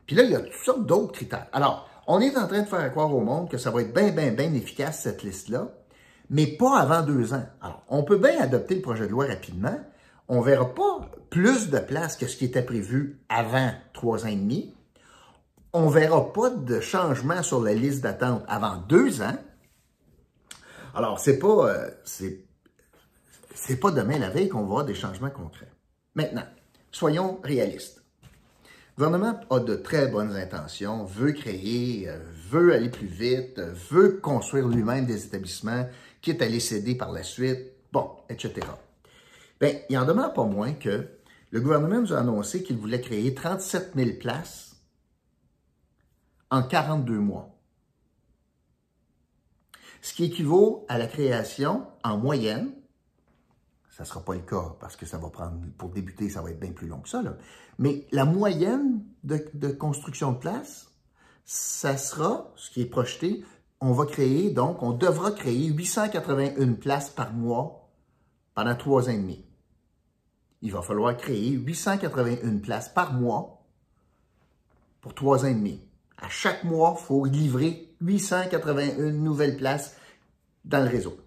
Puis 0.08 0.16
là, 0.16 0.24
il 0.24 0.32
y 0.32 0.36
a 0.36 0.40
toutes 0.40 0.54
sortes 0.54 0.86
d'autres 0.86 1.12
critères. 1.12 1.48
Alors, 1.52 1.90
on 2.08 2.22
est 2.22 2.38
en 2.38 2.48
train 2.48 2.62
de 2.62 2.68
faire 2.68 2.90
croire 2.92 3.14
au 3.14 3.20
monde 3.20 3.50
que 3.50 3.58
ça 3.58 3.70
va 3.70 3.82
être 3.82 3.94
bien, 3.94 4.12
bien, 4.12 4.32
bien 4.32 4.54
efficace, 4.54 5.02
cette 5.02 5.22
liste-là, 5.24 5.68
mais 6.30 6.48
pas 6.48 6.80
avant 6.80 7.02
deux 7.02 7.34
ans. 7.34 7.46
Alors, 7.62 7.84
on 7.90 8.04
peut 8.04 8.18
bien 8.18 8.40
adopter 8.40 8.76
le 8.76 8.82
projet 8.82 9.06
de 9.06 9.12
loi 9.12 9.26
rapidement. 9.26 9.78
On 10.30 10.40
verra 10.40 10.74
pas 10.74 11.12
plus 11.30 11.70
de 11.70 11.80
place 11.80 12.16
que 12.16 12.28
ce 12.28 12.38
qui 12.38 12.46
était 12.46 12.64
prévu 12.64 13.20
avant 13.28 13.72
trois 13.92 14.24
ans 14.24 14.30
et 14.30 14.36
demi. 14.36 14.74
On 15.74 15.90
verra 15.90 16.32
pas 16.32 16.52
de 16.52 16.80
changement 16.80 17.44
sur 17.44 17.62
la 17.62 17.74
liste 17.74 18.02
d'attente 18.02 18.44
avant 18.48 18.78
deux 18.78 19.22
ans. 19.22 19.36
Alors, 20.96 21.20
c'est 21.20 21.38
pas, 21.38 21.68
euh, 21.68 21.90
c'est 22.06 22.46
pas 23.80 23.92
demain 23.92 24.18
la 24.18 24.30
veille 24.30 24.50
qu'on 24.50 24.62
va 24.62 24.68
voir 24.68 24.86
des 24.86 24.94
changements 24.94 25.30
concrets. 25.30 25.72
Maintenant, 26.16 26.46
soyons 26.92 27.40
réalistes. 27.44 28.04
Le 28.98 29.06
gouvernement 29.06 29.40
a 29.50 29.60
de 29.60 29.76
très 29.76 30.08
bonnes 30.08 30.36
intentions, 30.36 31.06
veut 31.06 31.32
créer, 31.32 32.10
euh, 32.10 32.20
veut 32.50 32.74
aller 32.74 32.90
plus 32.90 33.08
vite, 33.08 33.58
euh, 33.58 33.74
veut 33.90 34.20
construire 34.22 34.68
lui-même 34.68 35.06
des 35.06 35.26
établissements, 35.26 35.88
quitte 36.22 36.42
à 36.42 36.48
les 36.48 36.60
céder 36.60 36.96
par 36.96 37.12
la 37.12 37.24
suite, 37.24 37.72
bon, 37.92 38.12
etc. 38.30 38.68
Bien, 39.60 39.80
il 39.90 39.98
en 39.98 40.06
demeure 40.06 40.34
pas 40.34 40.44
moins 40.44 40.74
que 40.74 41.08
le 41.52 41.62
gouvernement 41.62 42.02
nous 42.02 42.14
a 42.14 42.20
annoncé 42.20 42.64
qu'il 42.64 42.78
voulait 42.78 43.02
créer 43.02 43.34
37 43.34 43.94
000 43.96 44.12
places 44.20 44.76
en 46.50 46.64
42 46.64 47.18
mois. 47.18 47.58
Ce 50.02 50.14
qui 50.14 50.26
équivaut 50.26 50.86
à 50.90 50.98
la 50.98 51.08
création, 51.08 51.88
en 52.04 52.18
moyenne, 52.18 52.72
ça 53.92 54.04
ne 54.04 54.08
sera 54.08 54.22
pas 54.22 54.34
le 54.34 54.42
cas 54.42 54.76
parce 54.80 54.96
que 54.96 55.06
ça 55.06 55.18
va 55.18 55.30
prendre, 55.30 55.60
pour 55.78 55.90
débuter, 55.90 56.30
ça 56.30 56.42
va 56.42 56.50
être 56.50 56.60
bien 56.60 56.72
plus 56.72 56.88
long 56.88 57.00
que 57.00 57.10
ça. 57.10 57.22
Mais 57.78 58.08
la 58.12 58.26
moyenne 58.26 59.04
de, 59.24 59.68
construction 59.72 60.32
de 60.32 60.38
places, 60.38 60.90
ça 61.44 61.98
sera, 61.98 62.52
ce 62.56 62.72
qui 62.72 62.82
est 62.82 62.86
projeté, 62.86 63.44
on 63.82 63.92
va 63.92 64.06
créer, 64.06 64.52
donc, 64.52 64.82
on 64.82 64.92
devra 64.92 65.32
créer 65.32 65.66
881 65.68 66.74
places 66.74 67.10
par 67.10 67.34
mois 67.34 67.90
pendant 68.56 68.76
trois 68.76 69.10
ans 69.10 69.12
et 69.12 69.18
demi. 69.18 69.44
Il 70.62 70.72
va 70.72 70.82
falloir 70.82 71.18
créer 71.18 71.52
881 71.52 72.60
places 72.60 72.90
par 72.90 73.14
mois 73.14 73.66
pour 75.02 75.14
trois 75.14 75.44
ans 75.44 75.50
et 75.50 75.56
demi. 75.56 75.82
À 76.18 76.30
chaque 76.30 76.64
mois, 76.64 76.96
il 76.98 77.04
faut 77.04 77.26
livrer 77.26 77.94
881 78.00 79.12
nouvelles 79.12 79.58
places 79.58 79.98
dans 80.64 80.84
le 80.84 80.90
réseau. 80.90 81.18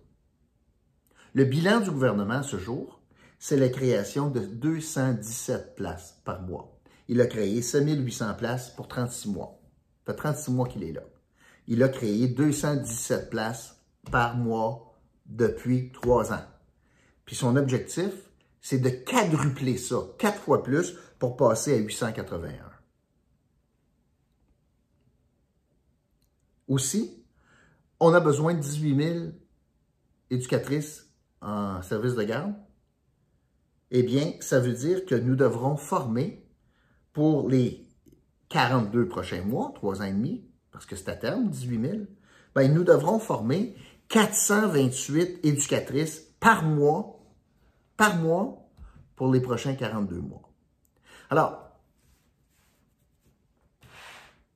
Le 1.34 1.44
bilan 1.44 1.80
du 1.80 1.90
gouvernement 1.90 2.44
ce 2.44 2.58
jour, 2.58 3.00
c'est 3.40 3.56
la 3.56 3.68
création 3.68 4.30
de 4.30 4.38
217 4.38 5.74
places 5.74 6.20
par 6.24 6.42
mois. 6.42 6.78
Il 7.08 7.20
a 7.20 7.26
créé 7.26 7.60
5800 7.60 8.34
places 8.34 8.70
pour 8.70 8.86
36 8.86 9.30
mois. 9.30 9.60
Ça 10.06 10.12
fait 10.12 10.18
36 10.18 10.52
mois 10.52 10.68
qu'il 10.68 10.84
est 10.84 10.92
là. 10.92 11.02
Il 11.66 11.82
a 11.82 11.88
créé 11.88 12.28
217 12.28 13.30
places 13.30 13.82
par 14.12 14.36
mois 14.36 14.96
depuis 15.26 15.90
trois 15.90 16.32
ans. 16.32 16.44
Puis 17.24 17.34
son 17.34 17.56
objectif, 17.56 18.12
c'est 18.60 18.78
de 18.78 18.90
quadrupler 18.90 19.76
ça, 19.76 19.96
quatre 20.18 20.40
fois 20.40 20.62
plus, 20.62 20.94
pour 21.18 21.36
passer 21.36 21.74
à 21.74 21.78
881. 21.78 22.52
Aussi, 26.68 27.24
on 27.98 28.14
a 28.14 28.20
besoin 28.20 28.54
de 28.54 28.60
18 28.60 29.14
000 29.14 29.26
éducatrices 30.30 31.03
en 31.44 31.82
service 31.82 32.14
de 32.14 32.22
garde, 32.24 32.54
eh 33.90 34.02
bien, 34.02 34.32
ça 34.40 34.58
veut 34.58 34.72
dire 34.72 35.04
que 35.04 35.14
nous 35.14 35.36
devrons 35.36 35.76
former 35.76 36.44
pour 37.12 37.48
les 37.48 37.86
42 38.48 39.06
prochains 39.06 39.42
mois, 39.42 39.72
3 39.74 40.00
ans 40.00 40.06
et 40.06 40.12
demi, 40.12 40.48
parce 40.72 40.86
que 40.86 40.96
c'est 40.96 41.08
à 41.08 41.16
terme, 41.16 41.48
18 41.48 41.80
000, 41.80 41.98
bien, 42.56 42.68
nous 42.68 42.82
devrons 42.82 43.18
former 43.18 43.76
428 44.08 45.44
éducatrices 45.44 46.22
par 46.40 46.64
mois, 46.64 47.20
par 47.96 48.16
mois, 48.16 48.68
pour 49.14 49.32
les 49.32 49.40
prochains 49.40 49.74
42 49.74 50.18
mois. 50.18 50.50
Alors, 51.30 51.70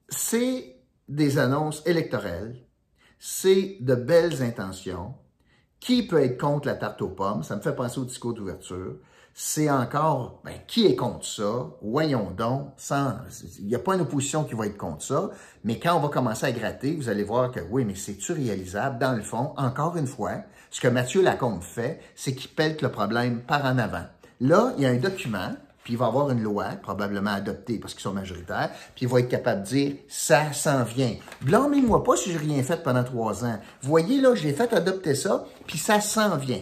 c'est 0.08 0.76
des 1.08 1.38
annonces 1.38 1.82
électorales, 1.86 2.56
c'est 3.18 3.78
de 3.80 3.94
belles 3.94 4.42
intentions, 4.42 5.14
qui 5.80 6.06
peut 6.06 6.22
être 6.22 6.38
contre 6.40 6.66
la 6.66 6.74
tarte 6.74 7.02
aux 7.02 7.08
pommes? 7.08 7.42
Ça 7.42 7.56
me 7.56 7.60
fait 7.60 7.74
penser 7.74 8.00
au 8.00 8.04
discours 8.04 8.34
d'ouverture. 8.34 8.96
C'est 9.34 9.70
encore, 9.70 10.40
ben, 10.44 10.54
qui 10.66 10.86
est 10.86 10.96
contre 10.96 11.24
ça? 11.24 11.66
Voyons 11.80 12.32
donc, 12.32 12.72
sans, 12.76 13.12
il 13.60 13.66
n'y 13.66 13.74
a 13.76 13.78
pas 13.78 13.94
une 13.94 14.00
opposition 14.00 14.42
qui 14.42 14.54
va 14.54 14.66
être 14.66 14.76
contre 14.76 15.04
ça, 15.04 15.30
mais 15.62 15.78
quand 15.78 15.96
on 15.96 16.00
va 16.00 16.08
commencer 16.08 16.46
à 16.46 16.50
gratter, 16.50 16.96
vous 16.96 17.08
allez 17.08 17.22
voir 17.22 17.52
que 17.52 17.60
oui, 17.70 17.84
mais 17.84 17.94
c'est-tu 17.94 18.32
réalisable? 18.32 18.98
Dans 18.98 19.12
le 19.12 19.22
fond, 19.22 19.52
encore 19.56 19.96
une 19.96 20.08
fois, 20.08 20.42
ce 20.70 20.80
que 20.80 20.88
Mathieu 20.88 21.22
Lacombe 21.22 21.62
fait, 21.62 22.00
c'est 22.16 22.34
qu'il 22.34 22.50
pète 22.50 22.82
le 22.82 22.90
problème 22.90 23.40
par 23.42 23.64
en 23.64 23.78
avant. 23.78 24.06
Là, 24.40 24.72
il 24.76 24.82
y 24.82 24.86
a 24.86 24.90
un 24.90 24.96
document 24.96 25.54
puis 25.88 25.94
il 25.94 25.98
va 25.98 26.08
avoir 26.08 26.28
une 26.28 26.42
loi, 26.42 26.66
probablement 26.82 27.30
adoptée 27.30 27.78
parce 27.78 27.94
qu'ils 27.94 28.02
sont 28.02 28.12
majoritaires, 28.12 28.70
puis 28.94 29.06
il 29.06 29.08
va 29.08 29.20
être 29.20 29.28
capable 29.30 29.62
de 29.62 29.68
dire 29.68 29.96
«ça 30.08 30.52
s'en 30.52 30.84
vient». 30.84 31.16
Blâmez-moi 31.40 32.04
pas 32.04 32.14
si 32.14 32.30
j'ai 32.30 32.36
rien 32.36 32.62
fait 32.62 32.82
pendant 32.82 33.02
trois 33.02 33.42
ans. 33.46 33.58
Voyez, 33.80 34.20
là, 34.20 34.34
j'ai 34.34 34.52
fait 34.52 34.70
adopter 34.74 35.14
ça, 35.14 35.46
puis 35.66 35.78
ça 35.78 36.02
s'en 36.02 36.36
vient. 36.36 36.60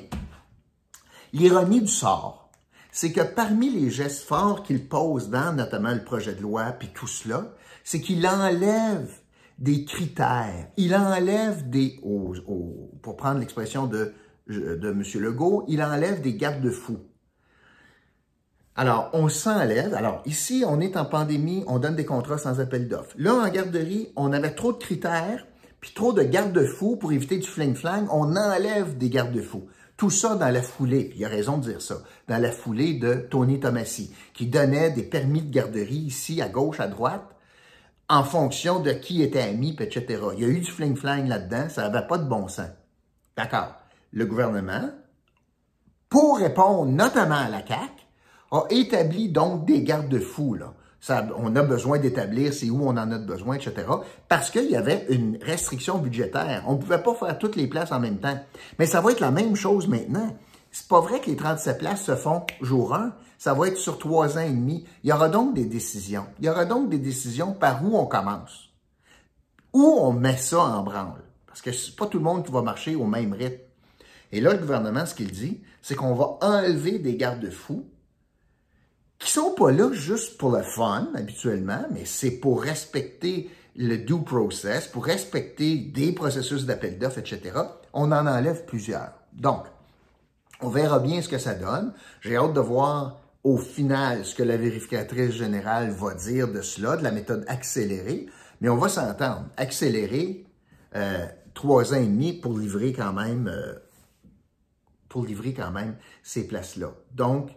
L'ironie 1.32 1.80
du 1.80 1.88
sort, 1.88 2.52
c'est 2.92 3.10
que 3.10 3.22
parmi 3.22 3.68
les 3.68 3.90
gestes 3.90 4.22
forts 4.22 4.62
qu'il 4.62 4.88
pose 4.88 5.28
dans 5.28 5.52
notamment 5.52 5.92
le 5.92 6.04
projet 6.04 6.36
de 6.36 6.42
loi, 6.42 6.66
puis 6.78 6.90
tout 6.94 7.08
cela, 7.08 7.52
c'est 7.82 8.00
qu'il 8.00 8.24
enlève 8.28 9.10
des 9.58 9.84
critères. 9.84 10.68
Il 10.76 10.94
enlève 10.94 11.68
des, 11.68 11.98
pour 13.02 13.16
prendre 13.16 13.40
l'expression 13.40 13.88
de, 13.88 14.14
de 14.46 14.88
M. 14.88 15.02
Legault, 15.20 15.64
il 15.66 15.82
enlève 15.82 16.20
des 16.20 16.34
garde-fous. 16.34 17.00
Alors, 18.78 19.08
on 19.14 19.30
s'enlève. 19.30 19.94
Alors, 19.94 20.22
ici, 20.26 20.62
on 20.66 20.80
est 20.80 20.98
en 20.98 21.06
pandémie, 21.06 21.64
on 21.66 21.78
donne 21.78 21.96
des 21.96 22.04
contrats 22.04 22.36
sans 22.36 22.60
appel 22.60 22.88
d'offres. 22.88 23.14
Là, 23.16 23.32
en 23.32 23.48
garderie, 23.48 24.12
on 24.16 24.34
avait 24.34 24.54
trop 24.54 24.72
de 24.72 24.78
critères, 24.78 25.46
puis 25.80 25.92
trop 25.94 26.12
de 26.12 26.22
garde-fous 26.22 26.96
pour 26.96 27.12
éviter 27.12 27.38
du 27.38 27.48
fling-flang. 27.48 28.06
On 28.10 28.36
enlève 28.36 28.98
des 28.98 29.08
garde-fous. 29.08 29.66
Tout 29.96 30.10
ça 30.10 30.34
dans 30.34 30.50
la 30.50 30.60
foulée, 30.60 31.10
il 31.16 31.24
a 31.24 31.28
raison 31.28 31.56
de 31.56 31.70
dire 31.70 31.80
ça, 31.80 32.02
dans 32.28 32.36
la 32.36 32.52
foulée 32.52 32.94
de 32.94 33.14
Tony 33.14 33.60
Tomassi, 33.60 34.14
qui 34.34 34.46
donnait 34.46 34.90
des 34.90 35.04
permis 35.04 35.40
de 35.40 35.50
garderie 35.50 35.94
ici, 35.94 36.42
à 36.42 36.50
gauche, 36.50 36.80
à 36.80 36.86
droite, 36.86 37.24
en 38.10 38.22
fonction 38.22 38.80
de 38.80 38.92
qui 38.92 39.22
était 39.22 39.40
ami, 39.40 39.74
etc. 39.80 40.22
Il 40.36 40.42
y 40.42 40.44
a 40.44 40.48
eu 40.48 40.60
du 40.60 40.70
fling-flang 40.70 41.26
là-dedans, 41.26 41.70
ça 41.70 41.88
n'avait 41.88 42.06
pas 42.06 42.18
de 42.18 42.28
bon 42.28 42.46
sens. 42.48 42.68
D'accord. 43.38 43.74
Le 44.12 44.26
gouvernement, 44.26 44.90
pour 46.10 46.38
répondre 46.38 46.90
notamment 46.92 47.36
à 47.36 47.48
la 47.48 47.66
CAQ, 47.66 47.95
a 48.50 48.64
établi 48.70 49.28
donc 49.28 49.64
des 49.64 49.82
garde-fous. 49.82 50.58
On 51.36 51.56
a 51.56 51.62
besoin 51.62 51.98
d'établir 51.98 52.52
c'est 52.52 52.70
où 52.70 52.82
on 52.82 52.90
en 52.90 53.10
a 53.10 53.18
besoin, 53.18 53.56
etc. 53.56 53.86
Parce 54.28 54.50
qu'il 54.50 54.70
y 54.70 54.76
avait 54.76 55.06
une 55.08 55.38
restriction 55.42 55.98
budgétaire. 55.98 56.64
On 56.66 56.74
ne 56.74 56.78
pouvait 56.78 57.02
pas 57.02 57.14
faire 57.14 57.38
toutes 57.38 57.56
les 57.56 57.66
places 57.66 57.92
en 57.92 58.00
même 58.00 58.18
temps. 58.18 58.38
Mais 58.78 58.86
ça 58.86 59.00
va 59.00 59.12
être 59.12 59.20
la 59.20 59.30
même 59.30 59.54
chose 59.56 59.88
maintenant. 59.88 60.36
C'est 60.72 60.88
pas 60.88 61.00
vrai 61.00 61.20
que 61.20 61.30
les 61.30 61.36
37 61.36 61.78
places 61.78 62.04
se 62.04 62.16
font 62.16 62.42
jour 62.60 62.94
1. 62.94 63.12
Ça 63.38 63.54
va 63.54 63.68
être 63.68 63.76
sur 63.76 63.98
trois 63.98 64.38
ans 64.38 64.42
et 64.42 64.50
demi. 64.50 64.84
Il 65.04 65.10
y 65.10 65.12
aura 65.12 65.28
donc 65.28 65.54
des 65.54 65.64
décisions. 65.64 66.26
Il 66.38 66.46
y 66.46 66.48
aura 66.48 66.64
donc 66.64 66.88
des 66.88 66.98
décisions 66.98 67.52
par 67.52 67.84
où 67.84 67.96
on 67.96 68.06
commence. 68.06 68.70
Où 69.72 69.84
on 69.84 70.12
met 70.12 70.36
ça 70.36 70.60
en 70.60 70.82
branle. 70.82 71.22
Parce 71.46 71.62
que 71.62 71.72
c'est 71.72 71.96
pas 71.96 72.06
tout 72.06 72.18
le 72.18 72.24
monde 72.24 72.44
qui 72.44 72.52
va 72.52 72.62
marcher 72.62 72.94
au 72.94 73.06
même 73.06 73.32
rythme. 73.32 73.62
Et 74.32 74.40
là, 74.40 74.52
le 74.52 74.58
gouvernement, 74.58 75.06
ce 75.06 75.14
qu'il 75.14 75.30
dit, 75.30 75.62
c'est 75.82 75.94
qu'on 75.94 76.14
va 76.14 76.38
enlever 76.42 76.98
des 76.98 77.16
garde-fous 77.16 77.86
qui 79.18 79.30
sont 79.30 79.54
pas 79.54 79.72
là 79.72 79.92
juste 79.92 80.36
pour 80.36 80.50
le 80.50 80.62
fun, 80.62 81.08
habituellement, 81.14 81.84
mais 81.90 82.04
c'est 82.04 82.32
pour 82.32 82.62
respecter 82.62 83.50
le 83.76 83.98
due 83.98 84.22
process, 84.22 84.86
pour 84.86 85.04
respecter 85.04 85.76
des 85.76 86.12
processus 86.12 86.64
d'appel 86.64 86.98
d'offres, 86.98 87.18
etc. 87.18 87.58
On 87.92 88.12
en 88.12 88.26
enlève 88.26 88.64
plusieurs. 88.64 89.12
Donc, 89.32 89.66
on 90.60 90.68
verra 90.68 90.98
bien 90.98 91.20
ce 91.20 91.28
que 91.28 91.38
ça 91.38 91.54
donne. 91.54 91.92
J'ai 92.20 92.36
hâte 92.36 92.54
de 92.54 92.60
voir 92.60 93.20
au 93.44 93.58
final 93.58 94.24
ce 94.24 94.34
que 94.34 94.42
la 94.42 94.56
vérificatrice 94.56 95.32
générale 95.32 95.90
va 95.90 96.14
dire 96.14 96.50
de 96.50 96.62
cela, 96.62 96.96
de 96.96 97.02
la 97.02 97.12
méthode 97.12 97.44
accélérée. 97.48 98.26
Mais 98.60 98.68
on 98.68 98.76
va 98.76 98.88
s'entendre. 98.88 99.44
Accélérer 99.56 100.46
euh, 100.94 101.26
trois 101.52 101.92
ans 101.92 101.98
et 101.98 102.06
demi 102.06 102.32
pour 102.32 102.58
livrer 102.58 102.92
quand 102.92 103.12
même, 103.12 103.48
euh, 103.48 103.74
pour 105.08 105.24
livrer 105.24 105.52
quand 105.52 105.70
même 105.70 105.96
ces 106.22 106.46
places-là. 106.46 106.92
Donc, 107.14 107.50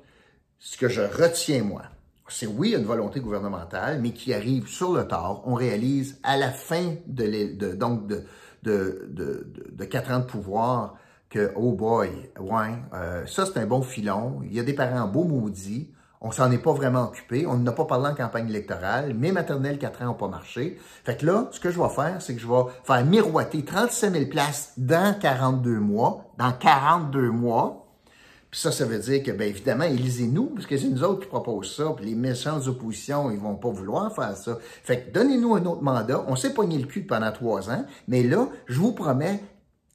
ce 0.60 0.78
que 0.78 0.90
je 0.90 1.02
retiens, 1.02 1.64
moi, 1.64 1.84
c'est 2.28 2.46
oui, 2.46 2.76
une 2.78 2.86
volonté 2.86 3.20
gouvernementale, 3.20 4.00
mais 4.02 4.12
qui 4.12 4.34
arrive 4.34 4.68
sur 4.68 4.94
le 4.94 5.08
tard. 5.08 5.42
On 5.46 5.54
réalise 5.54 6.20
à 6.24 6.38
la 6.38 6.52
fin 6.52 6.96
de, 7.08 7.56
de 7.56 7.74
donc 7.74 8.08
de, 8.08 8.24
de, 8.64 9.08
de, 9.10 9.48
de, 9.72 9.86
quatre 9.86 10.12
ans 10.12 10.20
de 10.20 10.26
pouvoir 10.26 10.96
que, 11.30 11.52
oh 11.56 11.72
boy, 11.74 12.10
ouais, 12.40 12.74
euh, 12.94 13.26
ça 13.26 13.46
c'est 13.46 13.58
un 13.60 13.66
bon 13.66 13.82
filon. 13.82 14.42
Il 14.44 14.54
y 14.54 14.60
a 14.60 14.64
des 14.64 14.74
parents 14.74 15.08
beaux 15.08 15.24
maudits. 15.24 15.92
On 16.22 16.32
s'en 16.32 16.52
est 16.52 16.58
pas 16.58 16.74
vraiment 16.74 17.06
occupé. 17.06 17.46
On 17.48 17.58
n'a 17.58 17.72
pas 17.72 17.86
parlé 17.86 18.10
en 18.10 18.16
campagne 18.16 18.50
électorale. 18.50 19.14
Mes 19.14 19.32
maternelles 19.32 19.80
4 19.80 20.02
ans 20.02 20.06
n'ont 20.08 20.14
pas 20.16 20.28
marché. 20.28 20.78
Fait 21.06 21.16
que 21.16 21.26
là, 21.26 21.48
ce 21.52 21.62
que 21.62 21.72
je 21.72 21.80
vais 21.80 21.88
faire, 21.88 22.22
c'est 22.22 22.36
que 22.36 22.42
je 22.42 22.48
vais 22.48 22.64
faire 22.84 23.06
miroiter 23.06 23.64
35 23.64 24.12
000 24.12 24.26
places 24.26 24.74
dans 24.76 25.18
42 25.18 25.80
mois. 25.80 26.26
Dans 26.38 26.52
42 26.52 27.30
mois. 27.30 27.89
Puis 28.52 28.62
ça, 28.62 28.72
ça 28.72 28.86
veut 28.86 28.98
dire 28.98 29.22
que, 29.22 29.32
bien 29.32 29.48
évidemment, 29.48 29.84
élisez-nous, 29.84 30.48
parce 30.48 30.66
que 30.66 30.76
c'est 30.78 30.88
nous 30.88 31.04
autres 31.04 31.22
qui 31.22 31.28
proposent 31.28 31.76
ça, 31.76 31.94
puis 31.96 32.06
les 32.06 32.16
méchants 32.16 32.60
oppositions, 32.68 33.30
ils 33.30 33.38
vont 33.38 33.56
pas 33.56 33.70
vouloir 33.70 34.14
faire 34.14 34.36
ça. 34.36 34.58
Fait 34.84 35.02
que 35.02 35.12
donnez-nous 35.12 35.56
un 35.56 35.66
autre 35.66 35.84
mandat. 35.84 36.26
On 36.28 36.36
s'est 36.36 36.54
pogné 36.54 36.80
le 36.80 36.88
cul 36.88 37.04
pendant 37.04 37.32
trois 37.32 37.70
ans, 37.70 37.86
mais 38.08 38.24
là, 38.24 38.48
je 38.66 38.80
vous 38.80 38.92
promets 38.92 39.44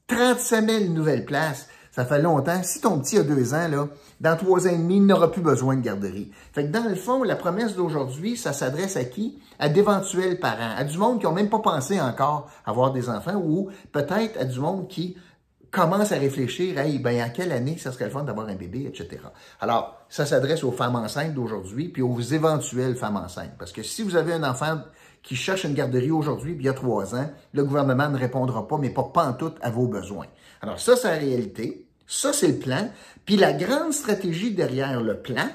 35 0.06 0.70
000 0.70 0.84
nouvelles 0.92 1.24
places. 1.24 1.68
Ça 1.90 2.04
fait 2.04 2.20
longtemps. 2.20 2.60
Si 2.64 2.80
ton 2.80 2.98
petit 2.98 3.18
a 3.18 3.22
deux 3.22 3.54
ans, 3.54 3.68
là, 3.68 3.88
dans 4.20 4.36
trois 4.36 4.66
ans 4.66 4.70
et 4.70 4.76
demi, 4.76 4.96
il 4.96 5.06
n'aura 5.06 5.30
plus 5.30 5.42
besoin 5.42 5.76
de 5.76 5.80
garderie. 5.80 6.32
Fait 6.52 6.64
que 6.64 6.72
dans 6.72 6.88
le 6.88 6.96
fond, 6.96 7.22
la 7.22 7.36
promesse 7.36 7.76
d'aujourd'hui, 7.76 8.36
ça 8.36 8.52
s'adresse 8.52 8.96
à 8.96 9.04
qui? 9.04 9.38
À 9.60 9.68
d'éventuels 9.68 10.40
parents, 10.40 10.74
à 10.76 10.82
du 10.82 10.98
monde 10.98 11.20
qui 11.20 11.26
n'ont 11.26 11.32
même 11.32 11.50
pas 11.50 11.60
pensé 11.60 12.00
encore 12.00 12.50
avoir 12.66 12.92
des 12.92 13.08
enfants 13.08 13.36
ou 13.36 13.68
peut-être 13.92 14.40
à 14.40 14.44
du 14.44 14.58
monde 14.58 14.88
qui 14.88 15.16
commence 15.74 16.12
à 16.12 16.16
réfléchir, 16.16 16.78
hey, 16.78 16.98
ben, 16.98 17.20
en 17.22 17.30
quelle 17.30 17.50
année 17.50 17.76
ça 17.76 17.90
serait 17.90 18.06
le 18.06 18.10
fun 18.10 18.22
d'avoir 18.22 18.48
un 18.48 18.54
bébé, 18.54 18.86
etc. 18.86 19.22
Alors, 19.60 19.98
ça 20.08 20.24
s'adresse 20.24 20.62
aux 20.62 20.70
femmes 20.70 20.96
enceintes 20.96 21.34
d'aujourd'hui, 21.34 21.88
puis 21.88 22.00
aux 22.00 22.20
éventuelles 22.20 22.94
femmes 22.94 23.16
enceintes. 23.16 23.58
Parce 23.58 23.72
que 23.72 23.82
si 23.82 24.02
vous 24.02 24.16
avez 24.16 24.32
un 24.32 24.44
enfant 24.44 24.80
qui 25.22 25.34
cherche 25.34 25.64
une 25.64 25.74
garderie 25.74 26.12
aujourd'hui, 26.12 26.54
puis 26.54 26.64
il 26.64 26.66
y 26.66 26.70
a 26.70 26.74
trois 26.74 27.14
ans, 27.14 27.28
le 27.52 27.64
gouvernement 27.64 28.08
ne 28.08 28.16
répondra 28.16 28.68
pas, 28.68 28.78
mais 28.78 28.90
pas 28.90 29.02
pantoute 29.02 29.56
à 29.62 29.70
vos 29.70 29.88
besoins. 29.88 30.26
Alors, 30.62 30.78
ça, 30.78 30.96
c'est 30.96 31.10
la 31.10 31.18
réalité. 31.18 31.88
Ça, 32.06 32.32
c'est 32.32 32.48
le 32.48 32.58
plan. 32.58 32.90
Puis 33.26 33.36
la 33.36 33.52
grande 33.52 33.92
stratégie 33.92 34.52
derrière 34.52 35.02
le 35.02 35.20
plan, 35.20 35.48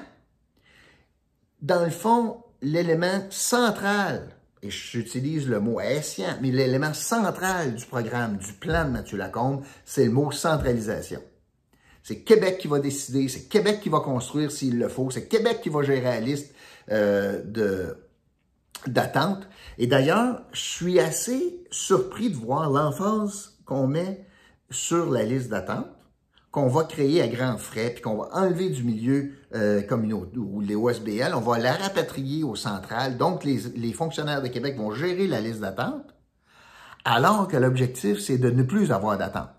dans 1.62 1.84
le 1.84 1.90
fond, 1.90 2.42
l'élément 2.60 3.26
central 3.30 4.28
et 4.62 4.70
j'utilise 4.70 5.48
le 5.48 5.60
mot 5.60 5.78
haïtien, 5.78 6.38
mais 6.42 6.50
l'élément 6.50 6.92
central 6.92 7.74
du 7.74 7.84
programme, 7.86 8.36
du 8.36 8.52
plan 8.52 8.84
de 8.84 8.90
Mathieu 8.90 9.16
Lacombe, 9.16 9.64
c'est 9.84 10.04
le 10.04 10.10
mot 10.10 10.30
centralisation. 10.30 11.22
C'est 12.02 12.20
Québec 12.20 12.58
qui 12.58 12.68
va 12.68 12.78
décider, 12.78 13.28
c'est 13.28 13.48
Québec 13.48 13.80
qui 13.80 13.88
va 13.88 14.00
construire 14.00 14.50
s'il 14.50 14.78
le 14.78 14.88
faut, 14.88 15.10
c'est 15.10 15.28
Québec 15.28 15.60
qui 15.62 15.68
va 15.68 15.82
gérer 15.82 16.02
la 16.02 16.20
liste 16.20 16.54
euh, 16.90 17.94
d'attente. 18.86 19.48
Et 19.78 19.86
d'ailleurs, 19.86 20.42
je 20.52 20.60
suis 20.60 21.00
assez 21.00 21.64
surpris 21.70 22.30
de 22.30 22.36
voir 22.36 22.70
l'emphase 22.70 23.58
qu'on 23.64 23.86
met 23.86 24.26
sur 24.70 25.10
la 25.10 25.24
liste 25.24 25.48
d'attente 25.48 25.86
qu'on 26.50 26.66
va 26.66 26.84
créer 26.84 27.22
à 27.22 27.28
grands 27.28 27.58
frais, 27.58 27.90
puis 27.90 28.02
qu'on 28.02 28.16
va 28.16 28.28
enlever 28.32 28.70
du 28.70 28.82
milieu 28.82 29.32
euh, 29.54 29.82
ou 30.36 30.60
les 30.60 30.74
OSBL, 30.74 31.32
on 31.34 31.40
va 31.40 31.58
la 31.58 31.74
rapatrier 31.74 32.42
au 32.42 32.56
central. 32.56 33.16
Donc, 33.16 33.44
les, 33.44 33.58
les 33.76 33.92
fonctionnaires 33.92 34.42
de 34.42 34.48
Québec 34.48 34.76
vont 34.76 34.92
gérer 34.92 35.28
la 35.28 35.40
liste 35.40 35.60
d'attente, 35.60 36.14
alors 37.04 37.46
que 37.46 37.56
l'objectif, 37.56 38.18
c'est 38.18 38.38
de 38.38 38.50
ne 38.50 38.62
plus 38.62 38.90
avoir 38.90 39.16
d'attente. 39.16 39.50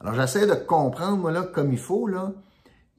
Alors, 0.00 0.14
j'essaie 0.14 0.46
de 0.46 0.54
comprendre, 0.54 1.30
là, 1.30 1.42
comme 1.42 1.72
il 1.72 1.78
faut, 1.78 2.06
là. 2.06 2.32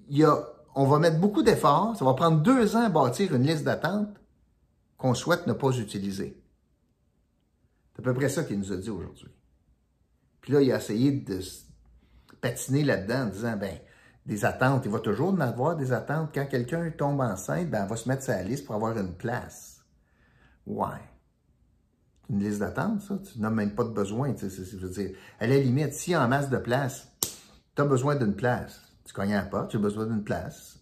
Il 0.09 0.17
y 0.17 0.23
a, 0.23 0.47
on 0.75 0.85
va 0.85 0.99
mettre 0.99 1.19
beaucoup 1.19 1.41
d'efforts. 1.41 1.95
Ça 1.97 2.05
va 2.05 2.13
prendre 2.13 2.41
deux 2.41 2.75
ans 2.75 2.85
à 2.85 2.89
bâtir 2.89 3.33
une 3.33 3.43
liste 3.43 3.63
d'attente 3.63 4.09
qu'on 4.97 5.13
souhaite 5.13 5.47
ne 5.47 5.53
pas 5.53 5.71
utiliser. 5.71 6.41
C'est 7.93 8.01
à 8.01 8.03
peu 8.03 8.13
près 8.13 8.29
ça 8.29 8.43
qu'il 8.43 8.59
nous 8.59 8.71
a 8.71 8.77
dit 8.77 8.89
aujourd'hui. 8.89 9.29
Puis 10.41 10.53
là, 10.53 10.61
il 10.61 10.71
a 10.71 10.77
essayé 10.77 11.11
de 11.11 11.39
patiner 12.45 12.83
là-dedans 12.83 13.23
en 13.23 13.25
disant, 13.25 13.57
ben, 13.57 13.75
des 14.25 14.45
attentes. 14.45 14.83
Il 14.85 14.91
va 14.91 14.99
toujours 14.99 15.29
en 15.29 15.39
avoir 15.39 15.75
des 15.75 15.91
attentes. 15.91 16.29
Quand 16.33 16.45
quelqu'un 16.45 16.91
tombe 16.91 17.21
enceinte, 17.21 17.69
ben, 17.69 17.85
on 17.85 17.87
va 17.87 17.95
se 17.95 18.07
mettre 18.07 18.29
la 18.29 18.43
liste 18.43 18.65
pour 18.65 18.75
avoir 18.75 18.95
une 18.97 19.13
place. 19.13 19.83
Ouais. 20.67 21.01
Une 22.29 22.39
liste 22.39 22.59
d'attente, 22.59 23.01
ça. 23.01 23.17
Tu 23.17 23.39
n'as 23.39 23.49
même 23.49 23.73
pas 23.73 23.83
de 23.83 23.89
besoin. 23.89 24.33
Tu 24.33 24.49
sais, 24.49 24.63
je 24.63 24.77
veux 24.77 24.89
dire, 24.89 25.15
à 25.39 25.47
la 25.47 25.57
limite, 25.57 25.93
a 26.13 26.23
en 26.23 26.27
masse 26.27 26.49
de 26.49 26.57
place, 26.57 27.07
tu 27.75 27.81
as 27.81 27.85
besoin 27.85 28.15
d'une 28.15 28.35
place. 28.35 28.81
Tu 29.05 29.13
connais 29.13 29.41
pas, 29.49 29.65
tu 29.65 29.77
as 29.77 29.79
besoin 29.79 30.05
d'une 30.05 30.23
place. 30.23 30.79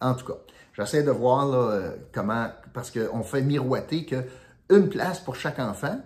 En 0.00 0.14
tout 0.14 0.26
cas, 0.26 0.38
j'essaie 0.74 1.02
de 1.02 1.10
voir 1.10 1.50
euh, 1.52 1.92
comment, 2.12 2.48
parce 2.74 2.90
qu'on 2.90 3.22
fait 3.22 3.42
miroiter 3.42 4.04
qu'une 4.04 4.88
place 4.88 5.20
pour 5.20 5.36
chaque 5.36 5.58
enfant, 5.58 5.98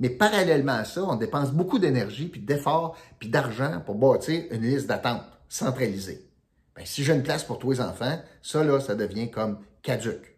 mais 0.00 0.10
parallèlement 0.10 0.72
à 0.72 0.84
ça, 0.84 1.02
on 1.04 1.16
dépense 1.16 1.52
beaucoup 1.52 1.78
d'énergie, 1.78 2.26
puis 2.26 2.40
d'efforts, 2.40 2.96
puis 3.18 3.28
d'argent 3.28 3.80
pour 3.84 3.94
bâtir 3.96 4.44
une 4.50 4.62
liste 4.62 4.86
d'attente 4.86 5.22
centralisée. 5.48 6.28
Ben, 6.74 6.84
si 6.84 7.02
j'ai 7.02 7.14
une 7.14 7.22
place 7.22 7.44
pour 7.44 7.58
tous 7.58 7.72
les 7.72 7.80
enfants, 7.80 8.18
ça, 8.42 8.62
là, 8.62 8.80
ça 8.80 8.94
devient 8.94 9.30
comme 9.30 9.58
caduque. 9.82 10.36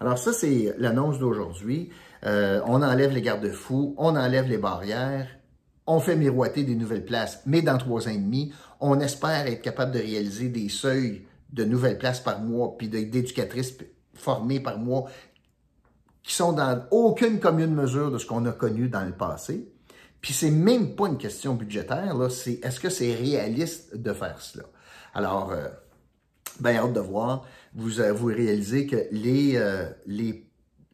Alors 0.00 0.18
ça, 0.18 0.32
c'est 0.32 0.74
l'annonce 0.78 1.18
d'aujourd'hui. 1.18 1.90
Euh, 2.24 2.60
on 2.66 2.82
enlève 2.82 3.12
les 3.12 3.22
garde-fous, 3.22 3.94
on 3.98 4.16
enlève 4.16 4.48
les 4.48 4.58
barrières, 4.58 5.28
on 5.86 6.00
fait 6.00 6.16
miroiter 6.16 6.64
des 6.64 6.74
nouvelles 6.74 7.04
places, 7.04 7.42
mais 7.46 7.62
dans 7.62 7.78
trois 7.78 8.08
ans 8.08 8.12
et 8.12 8.18
demi, 8.18 8.52
on 8.80 9.00
espère 9.00 9.46
être 9.46 9.62
capable 9.62 9.92
de 9.92 9.98
réaliser 9.98 10.48
des 10.48 10.68
seuils 10.68 11.24
de 11.52 11.64
nouvelles 11.64 11.98
places 11.98 12.20
par 12.20 12.40
mois, 12.40 12.76
puis 12.76 12.88
d'éducatrices 12.88 13.78
formées 14.14 14.60
par 14.60 14.78
mois 14.78 15.06
qui 16.26 16.34
sont 16.34 16.52
dans 16.52 16.84
aucune 16.90 17.38
commune 17.38 17.72
mesure 17.72 18.10
de 18.10 18.18
ce 18.18 18.26
qu'on 18.26 18.44
a 18.46 18.52
connu 18.52 18.88
dans 18.88 19.04
le 19.04 19.12
passé. 19.12 19.72
Puis 20.20 20.34
c'est 20.34 20.50
même 20.50 20.96
pas 20.96 21.06
une 21.06 21.18
question 21.18 21.54
budgétaire, 21.54 22.16
là, 22.16 22.28
c'est 22.28 22.58
est-ce 22.64 22.80
que 22.80 22.90
c'est 22.90 23.14
réaliste 23.14 23.96
de 23.96 24.12
faire 24.12 24.40
cela? 24.40 24.64
Alors, 25.14 25.52
euh, 25.52 25.68
ben 26.58 26.76
hâte 26.76 26.92
de 26.94 27.00
voir, 27.00 27.46
vous, 27.74 28.00
euh, 28.00 28.12
vous 28.12 28.26
réalisez 28.26 28.88
que 28.88 29.06
les, 29.12 29.52
euh, 29.54 29.88
les, 30.06 30.44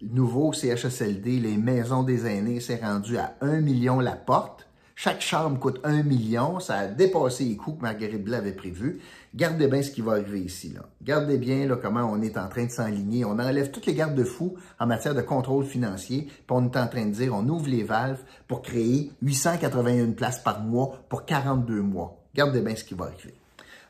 nouveau 0.03 0.53
CHSLD, 0.53 1.39
les 1.39 1.57
maisons 1.57 2.03
des 2.03 2.27
aînés, 2.27 2.61
c'est 2.61 2.85
rendu 2.85 3.17
à 3.17 3.35
1 3.41 3.61
million 3.61 4.01
la 4.01 4.17
porte. 4.17 4.62
Chaque 5.05 5.21
chambre 5.21 5.59
coûte 5.59 5.81
1 5.83 6.05
million. 6.05 6.61
Ça 6.61 6.77
a 6.77 6.87
dépassé 6.87 7.43
les 7.43 7.57
coûts 7.57 7.73
que 7.73 7.83
Marguerite 7.83 8.23
Blais 8.23 8.37
avait 8.37 8.53
prévus. 8.53 9.01
Gardez 9.35 9.67
bien 9.67 9.83
ce 9.83 9.91
qui 9.91 10.01
va 10.01 10.13
arriver 10.13 10.39
ici. 10.39 10.73
Là. 10.73 10.83
Gardez 11.03 11.39
bien 11.39 11.67
là, 11.67 11.75
comment 11.75 12.05
on 12.05 12.23
est 12.23 12.39
en 12.39 12.49
train 12.49 12.67
de 12.67 12.71
s'enligner. 12.71 13.25
On 13.25 13.41
enlève 13.41 13.73
toutes 13.73 13.87
les 13.87 13.95
garde-fous 13.95 14.55
en 14.79 14.87
matière 14.87 15.17
de 15.17 15.23
contrôle 15.23 15.65
financier. 15.65 16.29
Puis 16.29 16.45
on 16.51 16.67
est 16.67 16.77
en 16.77 16.87
train 16.87 17.05
de 17.07 17.11
dire, 17.11 17.35
on 17.35 17.49
ouvre 17.49 17.69
les 17.69 17.83
valves 17.83 18.21
pour 18.47 18.63
créer 18.63 19.11
881 19.23 20.13
places 20.13 20.39
par 20.39 20.61
mois 20.61 21.03
pour 21.09 21.25
42 21.25 21.83
mois. 21.83 22.23
Gardez 22.37 22.61
bien 22.61 22.77
ce 22.77 22.85
qui 22.85 22.95
va 22.95 23.07
arriver. 23.07 23.35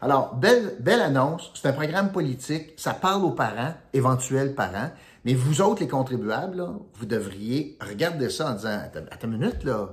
Alors, 0.01 0.35
belle, 0.35 0.77
belle 0.81 1.03
annonce. 1.03 1.51
C'est 1.53 1.69
un 1.69 1.75
programme 1.75 2.11
politique. 2.11 2.73
Ça 2.79 2.95
parle 2.95 3.23
aux 3.23 3.33
parents, 3.33 3.75
éventuels 3.93 4.55
parents. 4.55 4.89
Mais 5.27 5.35
vous 5.35 5.61
autres, 5.61 5.83
les 5.83 5.89
contribuables, 5.89 6.67
vous 6.95 7.05
devriez 7.05 7.77
regarder 7.87 8.31
ça 8.31 8.53
en 8.53 8.55
disant, 8.55 8.81
attends, 9.11 9.27
une 9.29 9.39
minute, 9.39 9.63
là. 9.63 9.91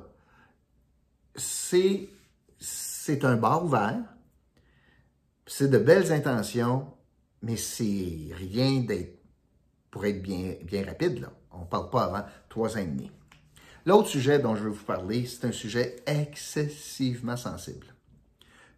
C'est, 1.36 2.10
un 3.24 3.38
bar 3.38 3.66
ouvert 3.66 3.98
c'est 5.46 5.68
de 5.68 5.80
belles 5.80 6.12
intentions, 6.12 6.94
mais 7.42 7.56
c'est 7.56 8.30
rien 8.34 8.82
d'être 8.82 9.18
pour 9.90 10.06
être 10.06 10.22
bien, 10.22 10.54
bien 10.64 10.86
rapide. 10.86 11.22
Là. 11.22 11.32
On 11.52 11.62
ne 11.62 11.66
parle 11.66 11.90
pas 11.90 12.04
avant 12.04 12.26
trois 12.50 12.78
ans 12.78 12.82
et 12.82 12.86
demi. 12.86 13.10
L'autre 13.86 14.10
sujet 14.10 14.38
dont 14.38 14.56
je 14.56 14.66
veux 14.66 14.70
vous 14.70 14.84
parler, 14.84 15.26
c'est 15.26 15.48
un 15.48 15.52
sujet 15.52 15.96
excessivement 16.06 17.36
sensible. 17.36 17.88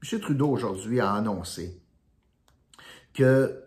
M. 0.01 0.19
Trudeau 0.21 0.49
aujourd'hui 0.49 1.01
a 1.01 1.13
annoncé 1.13 1.81
que 3.13 3.61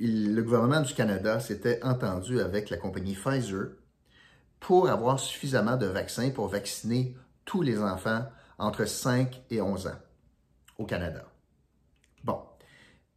le 0.00 0.40
gouvernement 0.42 0.80
du 0.80 0.92
Canada 0.94 1.38
s'était 1.38 1.80
entendu 1.84 2.40
avec 2.40 2.70
la 2.70 2.76
compagnie 2.76 3.14
Pfizer 3.14 3.68
pour 4.58 4.88
avoir 4.88 5.20
suffisamment 5.20 5.76
de 5.76 5.86
vaccins 5.86 6.30
pour 6.30 6.48
vacciner 6.48 7.14
tous 7.44 7.62
les 7.62 7.78
enfants 7.78 8.24
entre 8.58 8.84
5 8.84 9.42
et 9.50 9.60
11 9.60 9.86
ans 9.88 9.98
au 10.78 10.84
Canada. 10.84 11.24
Bon. 12.24 12.40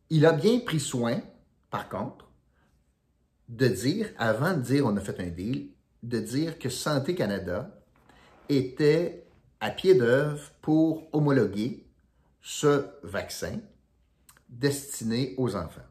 Il 0.10 0.26
a 0.26 0.32
bien 0.32 0.60
pris 0.60 0.80
soin, 0.80 1.22
par 1.70 1.90
contre, 1.90 2.30
de 3.50 3.68
dire, 3.68 4.10
avant 4.18 4.54
de 4.54 4.62
dire 4.62 4.86
on 4.86 4.96
a 4.96 5.02
fait 5.02 5.20
un 5.20 5.28
deal, 5.28 5.70
de 6.02 6.20
dire 6.20 6.60
que 6.60 6.70
Santé 6.70 7.16
Canada 7.16 7.82
était 8.50 9.26
à 9.60 9.72
pied 9.72 9.96
d'œuvre 9.96 10.52
pour 10.62 11.08
homologuer 11.14 11.86
ce 12.42 12.86
vaccin 13.04 13.60
destiné 14.50 15.34
aux 15.38 15.56
enfants. 15.56 15.82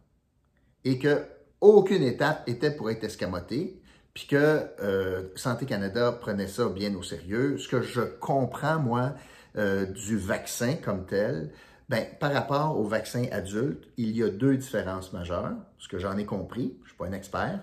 Et 0.84 0.98
que 0.98 1.26
aucune 1.60 2.02
étape 2.02 2.48
était 2.48 2.74
pour 2.74 2.90
être 2.90 3.04
escamotée, 3.04 3.81
puis 4.14 4.26
que 4.26 4.66
euh, 4.80 5.28
Santé 5.36 5.66
Canada 5.66 6.12
prenait 6.12 6.48
ça 6.48 6.68
bien 6.68 6.94
au 6.94 7.02
sérieux. 7.02 7.56
Ce 7.58 7.68
que 7.68 7.82
je 7.82 8.02
comprends, 8.02 8.78
moi, 8.78 9.14
euh, 9.56 9.86
du 9.86 10.18
vaccin 10.18 10.74
comme 10.76 11.06
tel, 11.06 11.50
ben, 11.88 12.06
par 12.20 12.32
rapport 12.32 12.78
au 12.78 12.84
vaccin 12.84 13.26
adulte, 13.32 13.88
il 13.96 14.16
y 14.16 14.22
a 14.22 14.28
deux 14.28 14.56
différences 14.56 15.12
majeures, 15.12 15.56
ce 15.78 15.88
que 15.88 15.98
j'en 15.98 16.16
ai 16.16 16.24
compris, 16.24 16.76
je 16.78 16.84
ne 16.84 16.88
suis 16.88 16.96
pas 16.96 17.06
un 17.06 17.12
expert. 17.12 17.60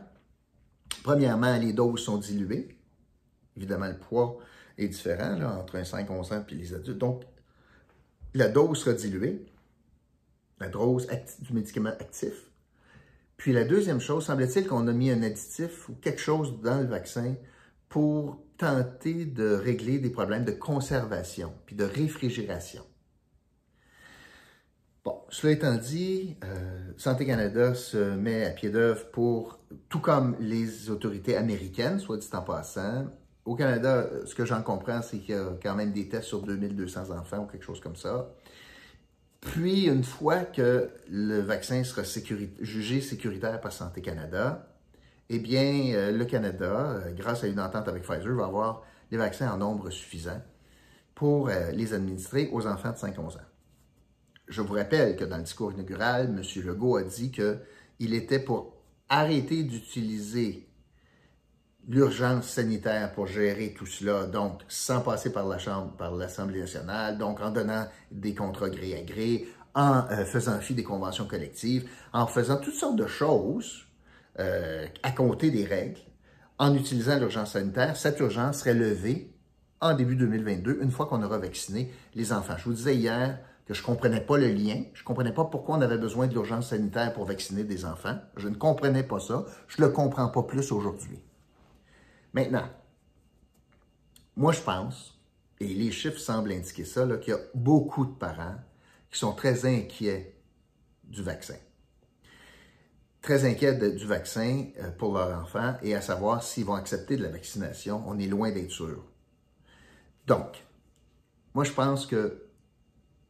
Premièrement, 1.03 1.55
les 1.57 1.73
doses 1.73 2.01
sont 2.01 2.17
diluées. 2.17 2.77
Évidemment, 3.55 3.87
le 3.87 3.97
poids 3.97 4.37
est 4.77 4.87
différent 4.87 5.39
entre 5.59 5.77
un 5.77 5.83
5-11 5.83 6.33
ans 6.33 6.45
et 6.49 6.55
les 6.55 6.73
adultes. 6.73 6.97
Donc, 6.97 7.23
la 8.33 8.49
dose 8.49 8.79
sera 8.79 8.93
diluée, 8.93 9.45
la 10.59 10.69
dose 10.69 11.07
du 11.39 11.53
médicament 11.53 11.89
actif. 11.89 12.48
Puis 13.39 13.53
la 13.53 13.63
deuxième 13.63 14.01
chose, 14.01 14.25
semble-t-il 14.25 14.67
qu'on 14.67 14.85
a 14.89 14.91
mis 14.91 15.09
un 15.11 15.23
additif 15.23 15.87
ou 15.87 15.93
quelque 15.93 16.19
chose 16.19 16.59
dans 16.61 16.81
le 16.81 16.85
vaccin 16.85 17.35
pour 17.87 18.43
tenter 18.57 19.25
de 19.25 19.53
régler 19.53 19.97
des 19.97 20.09
problèmes 20.09 20.43
de 20.43 20.51
conservation 20.51 21.53
puis 21.65 21.77
de 21.77 21.85
réfrigération. 21.85 22.83
Bon, 25.05 25.21
cela 25.29 25.53
étant 25.53 25.77
dit, 25.77 26.35
euh, 26.43 26.91
Santé 26.97 27.25
Canada 27.25 27.73
se 27.75 28.13
met 28.13 28.45
à 28.45 28.49
pied 28.49 28.71
d'œuvre 28.71 29.09
pour, 29.11 29.61
tout 29.87 30.01
comme 30.01 30.35
les 30.41 30.89
autorités 30.89 31.37
américaines, 31.37 31.99
soit 31.99 32.17
dit 32.17 32.27
en 32.33 32.41
passant, 32.41 33.07
au 33.45 33.55
Canada, 33.55 34.09
ce 34.25 34.35
que 34.35 34.43
j'en 34.43 34.61
comprends, 34.61 35.01
c'est 35.01 35.19
qu'il 35.19 35.35
y 35.35 35.37
a 35.37 35.57
quand 35.63 35.75
même 35.75 35.93
des 35.93 36.09
tests 36.09 36.27
sur 36.27 36.41
2200 36.41 37.17
enfants 37.17 37.45
ou 37.45 37.45
quelque 37.45 37.63
chose 37.63 37.79
comme 37.79 37.95
ça. 37.95 38.29
Puis, 39.41 39.87
une 39.87 40.03
fois 40.03 40.41
que 40.41 40.89
le 41.09 41.39
vaccin 41.39 41.83
sera 41.83 42.03
jugé 42.59 43.01
sécuritaire 43.01 43.59
par 43.61 43.71
Santé 43.71 44.01
Canada, 44.01 44.67
eh 45.29 45.39
bien, 45.39 45.93
euh, 45.93 46.11
le 46.11 46.25
Canada, 46.25 46.65
euh, 46.65 47.11
grâce 47.13 47.43
à 47.43 47.47
une 47.47 47.59
entente 47.59 47.87
avec 47.87 48.03
Pfizer, 48.03 48.35
va 48.35 48.45
avoir 48.45 48.83
les 49.11 49.17
vaccins 49.17 49.51
en 49.51 49.57
nombre 49.57 49.89
suffisant 49.89 50.41
pour 51.15 51.49
les 51.73 51.93
administrer 51.93 52.49
aux 52.53 52.65
enfants 52.65 52.91
de 52.91 52.95
5-11 52.95 53.37
ans 53.37 53.49
je 54.49 54.61
vous 54.61 54.73
rappelle 54.73 55.15
que 55.15 55.23
dans 55.23 55.37
le 55.37 55.43
discours 55.43 55.71
inaugural, 55.71 56.25
M. 56.25 56.63
Legault 56.65 56.97
a 56.97 57.03
dit 57.03 57.31
qu'il 57.31 58.13
était 58.13 58.39
pour 58.39 58.73
arrêter 59.07 59.63
d'utiliser 59.63 60.67
l'urgence 61.89 62.47
sanitaire 62.47 63.11
pour 63.13 63.25
gérer 63.25 63.73
tout 63.75 63.87
cela, 63.87 64.25
donc 64.25 64.61
sans 64.67 65.01
passer 65.01 65.33
par 65.33 65.47
la 65.47 65.57
Chambre, 65.57 65.91
par 65.97 66.15
l'Assemblée 66.15 66.61
nationale, 66.61 67.17
donc 67.17 67.41
en 67.41 67.49
donnant 67.49 67.87
des 68.11 68.35
contrats 68.35 68.69
gré 68.69 68.95
à 68.95 69.01
gré, 69.01 69.47
en 69.73 70.05
euh, 70.11 70.23
faisant 70.23 70.59
fi 70.59 70.75
des 70.75 70.83
conventions 70.83 71.25
collectives, 71.25 71.89
en 72.13 72.27
faisant 72.27 72.57
toutes 72.57 72.75
sortes 72.75 72.95
de 72.95 73.07
choses 73.07 73.87
euh, 74.37 74.85
à 75.01 75.11
compter 75.11 75.49
des 75.49 75.65
règles, 75.65 75.99
en 76.59 76.75
utilisant 76.75 77.17
l'urgence 77.17 77.53
sanitaire, 77.53 77.97
cette 77.97 78.19
urgence 78.19 78.59
serait 78.59 78.75
levée 78.75 79.33
en 79.81 79.95
début 79.95 80.15
2022, 80.15 80.79
une 80.81 80.91
fois 80.91 81.07
qu'on 81.07 81.23
aura 81.23 81.39
vacciné 81.39 81.91
les 82.13 82.33
enfants. 82.33 82.55
Je 82.57 82.65
vous 82.65 82.73
disais 82.73 82.95
hier, 82.95 83.39
que 83.65 83.73
je 83.73 83.81
ne 83.81 83.85
comprenais 83.85 84.21
pas 84.21 84.37
le 84.37 84.47
lien. 84.47 84.81
Je 84.93 85.01
ne 85.01 85.05
comprenais 85.05 85.31
pas 85.31 85.45
pourquoi 85.45 85.77
on 85.77 85.81
avait 85.81 85.99
besoin 85.99 86.25
de 86.25 86.33
l'urgence 86.33 86.69
sanitaire 86.69 87.13
pour 87.13 87.25
vacciner 87.25 87.63
des 87.63 87.85
enfants. 87.85 88.17
Je 88.35 88.47
ne 88.47 88.55
comprenais 88.55 89.03
pas 89.03 89.19
ça. 89.19 89.45
Je 89.67 89.79
ne 89.81 89.87
le 89.87 89.93
comprends 89.93 90.27
pas 90.27 90.41
plus 90.41 90.71
aujourd'hui. 90.71 91.19
Maintenant, 92.33 92.69
moi 94.35 94.51
je 94.51 94.61
pense, 94.61 95.19
et 95.59 95.67
les 95.67 95.91
chiffres 95.91 96.19
semblent 96.19 96.51
indiquer 96.51 96.85
ça, 96.85 97.05
qu'il 97.17 97.33
y 97.33 97.35
a 97.35 97.39
beaucoup 97.53 98.05
de 98.05 98.13
parents 98.13 98.55
qui 99.11 99.19
sont 99.19 99.33
très 99.33 99.65
inquiets 99.65 100.35
du 101.03 101.23
vaccin. 101.23 101.57
Très 103.21 103.43
inquiets 103.43 103.75
du 103.75 104.05
vaccin 104.05 104.67
euh, 104.79 104.91
pour 104.91 105.13
leur 105.13 105.37
enfant 105.37 105.75
et 105.83 105.93
à 105.93 106.01
savoir 106.01 106.41
s'ils 106.41 106.65
vont 106.65 106.75
accepter 106.75 107.17
de 107.17 107.23
la 107.23 107.29
vaccination. 107.29 108.03
On 108.07 108.17
est 108.17 108.27
loin 108.27 108.51
d'être 108.51 108.71
sûr. 108.71 109.03
Donc, 110.25 110.63
moi 111.53 111.63
je 111.63 111.71
pense 111.71 112.05
que 112.05 112.45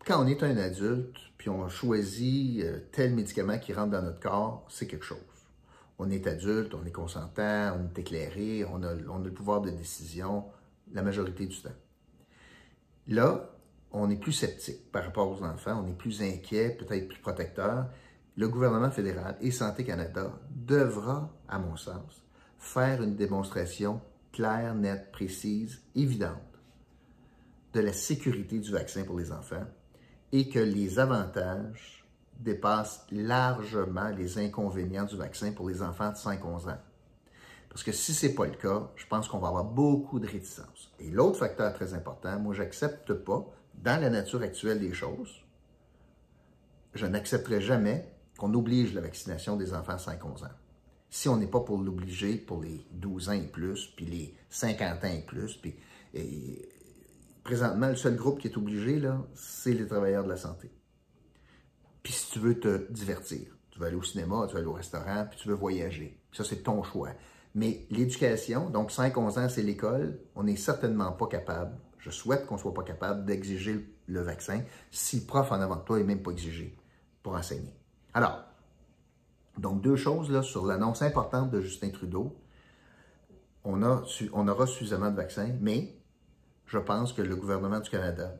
quand 0.05 0.23
on 0.23 0.27
est 0.27 0.43
un 0.43 0.57
adulte, 0.57 1.17
puis 1.37 1.49
on 1.49 1.67
choisit 1.69 2.63
euh, 2.63 2.79
tel 2.91 3.15
médicament 3.15 3.57
qui 3.57 3.73
rentre 3.73 3.91
dans 3.91 4.01
notre 4.01 4.19
corps, 4.19 4.65
c'est 4.69 4.87
quelque 4.87 5.05
chose. 5.05 5.17
On 5.99 6.09
est 6.09 6.25
adulte, 6.27 6.73
on 6.73 6.85
est 6.85 6.91
consentant, 6.91 7.77
on 7.77 7.85
est 7.85 7.99
éclairé, 7.99 8.65
on 8.65 8.81
a, 8.83 8.93
le 8.93 9.33
pouvoir 9.33 9.61
de 9.61 9.69
décision 9.69 10.45
la 10.93 11.03
majorité 11.03 11.45
du 11.45 11.61
temps. 11.61 11.69
Là, 13.07 13.49
on 13.91 14.09
est 14.09 14.15
plus 14.15 14.31
sceptique 14.31 14.91
par 14.91 15.03
rapport 15.03 15.29
aux 15.29 15.43
enfants, 15.43 15.83
on 15.83 15.87
est 15.87 15.97
plus 15.97 16.21
inquiet, 16.21 16.77
peut-être 16.79 17.07
plus 17.09 17.19
protecteur. 17.19 17.89
Le 18.37 18.47
gouvernement 18.47 18.91
fédéral 18.91 19.37
et 19.41 19.51
Santé 19.51 19.83
Canada 19.83 20.31
devra, 20.49 21.31
à 21.47 21.59
mon 21.59 21.75
sens, 21.75 22.23
faire 22.57 23.03
une 23.03 23.15
démonstration 23.15 24.01
claire, 24.31 24.75
nette, 24.75 25.11
précise, 25.11 25.81
évidente 25.95 26.37
de 27.73 27.81
la 27.81 27.93
sécurité 27.93 28.59
du 28.59 28.71
vaccin 28.71 29.03
pour 29.03 29.19
les 29.19 29.31
enfants 29.31 29.67
et 30.31 30.47
que 30.47 30.59
les 30.59 30.99
avantages 30.99 31.98
dépassent 32.39 33.05
largement 33.11 34.09
les 34.09 34.37
inconvénients 34.37 35.05
du 35.05 35.17
vaccin 35.17 35.51
pour 35.51 35.69
les 35.69 35.81
enfants 35.81 36.09
de 36.09 36.15
5-11 36.15 36.69
ans. 36.71 36.77
Parce 37.69 37.83
que 37.83 37.91
si 37.91 38.13
ce 38.13 38.25
n'est 38.25 38.33
pas 38.33 38.45
le 38.45 38.55
cas, 38.55 38.89
je 38.95 39.05
pense 39.05 39.27
qu'on 39.27 39.37
va 39.37 39.49
avoir 39.49 39.65
beaucoup 39.65 40.19
de 40.19 40.27
réticence. 40.27 40.91
Et 40.99 41.11
l'autre 41.11 41.37
facteur 41.37 41.73
très 41.73 41.93
important, 41.93 42.39
moi, 42.39 42.55
j'accepte 42.55 43.13
pas, 43.13 43.45
dans 43.75 44.01
la 44.01 44.09
nature 44.09 44.41
actuelle 44.41 44.79
des 44.79 44.93
choses, 44.93 45.43
je 46.93 47.05
n'accepterai 47.05 47.61
jamais 47.61 48.11
qu'on 48.37 48.53
oblige 48.53 48.93
la 48.93 49.01
vaccination 49.01 49.55
des 49.55 49.73
enfants 49.73 49.95
de 49.95 49.99
5-11 49.99 50.45
ans. 50.45 50.55
Si 51.11 51.29
on 51.29 51.37
n'est 51.37 51.47
pas 51.47 51.59
pour 51.59 51.77
l'obliger 51.77 52.37
pour 52.37 52.61
les 52.61 52.85
12 52.91 53.29
ans 53.29 53.33
et 53.33 53.47
plus, 53.47 53.87
puis 53.95 54.05
les 54.05 54.35
50 54.49 55.03
ans 55.03 55.07
et 55.07 55.21
plus, 55.21 55.55
puis 55.57 55.75
présentement, 57.43 57.89
le 57.89 57.95
seul 57.95 58.15
groupe 58.15 58.39
qui 58.39 58.47
est 58.47 58.57
obligé, 58.57 58.99
là, 58.99 59.21
c'est 59.35 59.73
les 59.73 59.87
travailleurs 59.87 60.23
de 60.23 60.29
la 60.29 60.37
santé. 60.37 60.71
Puis 62.03 62.13
si 62.13 62.31
tu 62.31 62.39
veux 62.39 62.59
te 62.59 62.91
divertir, 62.91 63.47
tu 63.71 63.79
veux 63.79 63.87
aller 63.87 63.95
au 63.95 64.03
cinéma, 64.03 64.45
tu 64.47 64.53
veux 64.53 64.59
aller 64.59 64.67
au 64.67 64.73
restaurant, 64.73 65.25
puis 65.29 65.39
tu 65.39 65.47
veux 65.47 65.55
voyager. 65.55 66.19
Ça, 66.31 66.43
c'est 66.43 66.63
ton 66.63 66.83
choix. 66.83 67.09
Mais 67.55 67.85
l'éducation, 67.89 68.69
donc 68.69 68.91
5-11 68.91 69.39
ans, 69.39 69.49
c'est 69.49 69.63
l'école, 69.63 70.19
on 70.35 70.43
n'est 70.43 70.55
certainement 70.55 71.11
pas 71.11 71.27
capable, 71.27 71.77
je 71.97 72.11
souhaite 72.11 72.45
qu'on 72.45 72.55
ne 72.55 72.59
soit 72.59 72.73
pas 72.73 72.83
capable 72.83 73.25
d'exiger 73.25 73.93
le 74.05 74.21
vaccin 74.21 74.61
si 74.91 75.19
le 75.19 75.25
prof 75.25 75.51
en 75.51 75.59
avant 75.59 75.77
de 75.77 75.81
toi 75.81 75.97
n'est 75.97 76.03
même 76.03 76.21
pas 76.21 76.31
exigé 76.31 76.77
pour 77.23 77.33
enseigner. 77.33 77.73
Alors, 78.13 78.43
donc 79.57 79.81
deux 79.81 79.95
choses 79.95 80.31
là 80.31 80.41
sur 80.41 80.65
l'annonce 80.65 81.01
importante 81.01 81.51
de 81.51 81.61
Justin 81.61 81.89
Trudeau. 81.89 82.37
on, 83.63 83.83
a, 83.83 84.03
on 84.33 84.47
aura 84.47 84.65
suffisamment 84.65 85.11
de 85.11 85.15
vaccins, 85.15 85.51
mais 85.59 85.99
je 86.65 86.77
pense 86.77 87.13
que 87.13 87.21
le 87.21 87.35
gouvernement 87.35 87.79
du 87.79 87.89
Canada 87.89 88.35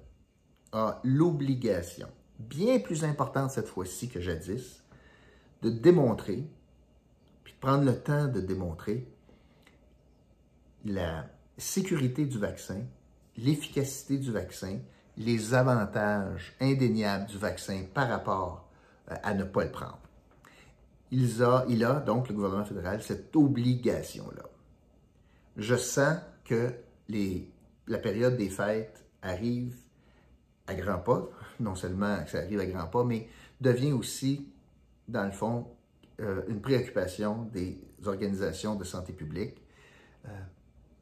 a 0.72 1.02
l'obligation, 1.04 2.08
bien 2.40 2.80
plus 2.80 3.04
importante 3.04 3.52
cette 3.52 3.68
fois-ci 3.68 4.10
que 4.10 4.20
jadis, 4.20 4.84
de 5.62 5.70
démontrer, 5.70 6.48
puis 7.44 7.54
de 7.54 7.60
prendre 7.60 7.84
le 7.84 8.00
temps 8.00 8.28
de 8.28 8.40
démontrer 8.40 9.08
la 10.86 11.28
sécurité 11.58 12.26
du 12.26 12.40
vaccin, 12.40 12.82
l'efficacité 13.38 14.18
du 14.18 14.32
vaccin, 14.32 14.80
les 15.18 15.54
avantages 15.54 16.56
indéniables 16.62 17.26
du 17.26 17.38
vaccin 17.38 17.84
par 17.94 18.08
rapport 18.08 18.70
euh, 19.12 19.16
à 19.22 19.34
ne 19.34 19.44
pas 19.44 19.66
le 19.66 19.72
prendre. 19.72 20.00
Il 21.12 21.44
a, 21.44 21.66
il 21.68 21.84
a 21.84 21.96
donc, 21.96 22.30
le 22.30 22.36
gouvernement 22.36 22.66
fédéral, 22.66 23.02
cette 23.04 23.36
obligation-là. 23.36 24.44
Je 25.58 25.76
sens 25.76 26.18
que 26.46 26.74
la 27.88 27.98
période 27.98 28.38
des 28.38 28.50
fêtes 28.50 29.04
arrive 29.22 29.76
à 30.68 30.76
grands 30.76 31.00
pas, 31.00 31.28
non 31.60 31.76
seulement 31.76 32.24
que 32.24 32.32
ça 32.32 32.40
arrive 32.40 32.60
à 32.60 32.66
grands 32.66 32.88
pas, 32.88 33.04
mais 33.04 33.28
devient 33.60 33.92
aussi, 33.92 34.48
dans 35.08 35.26
le 35.26 35.32
fond, 35.32 35.68
euh, 36.20 36.42
une 36.48 36.62
préoccupation 36.62 37.44
des 37.54 37.80
organisations 38.06 38.76
de 38.76 38.84
santé 38.84 39.14
publique. 39.14 39.56
Euh, 40.26 40.30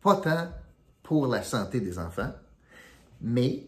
pas 0.02 0.16
tant 0.18 0.52
pour 1.04 1.28
la 1.28 1.44
santé 1.44 1.82
des 1.82 1.98
enfants, 2.00 2.32
mais 3.22 3.68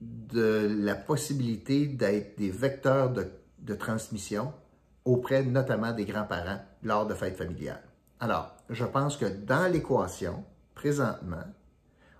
de 0.00 0.76
la 0.80 0.94
possibilité 0.94 1.86
d'être 1.86 2.38
des 2.38 2.50
vecteurs 2.50 3.10
de, 3.10 3.26
de, 3.58 3.74
transmission 3.74 4.52
auprès 5.04 5.42
notamment 5.42 5.92
des 5.92 6.04
grands-parents 6.04 6.60
lors 6.82 7.06
de 7.06 7.14
fêtes 7.14 7.36
familiales. 7.36 7.82
Alors, 8.20 8.54
je 8.70 8.84
pense 8.84 9.16
que 9.16 9.24
dans 9.24 9.70
l'équation, 9.72 10.44
présentement, 10.74 11.44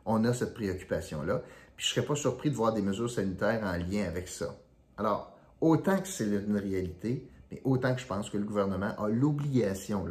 on 0.04 0.24
a 0.24 0.32
cette 0.32 0.54
préoccupation-là, 0.54 1.42
puis 1.78 1.86
je 1.86 1.92
ne 1.92 1.94
serais 1.94 2.06
pas 2.06 2.16
surpris 2.16 2.50
de 2.50 2.56
voir 2.56 2.74
des 2.74 2.82
mesures 2.82 3.08
sanitaires 3.08 3.62
en 3.62 3.76
lien 3.76 4.04
avec 4.04 4.26
ça. 4.26 4.56
Alors, 4.96 5.32
autant 5.60 6.00
que 6.00 6.08
c'est 6.08 6.26
une 6.26 6.58
réalité, 6.58 7.30
mais 7.52 7.62
autant 7.64 7.94
que 7.94 8.00
je 8.00 8.06
pense 8.06 8.28
que 8.30 8.36
le 8.36 8.44
gouvernement 8.44 8.94
a 8.98 9.08
l'obligation 9.08 10.04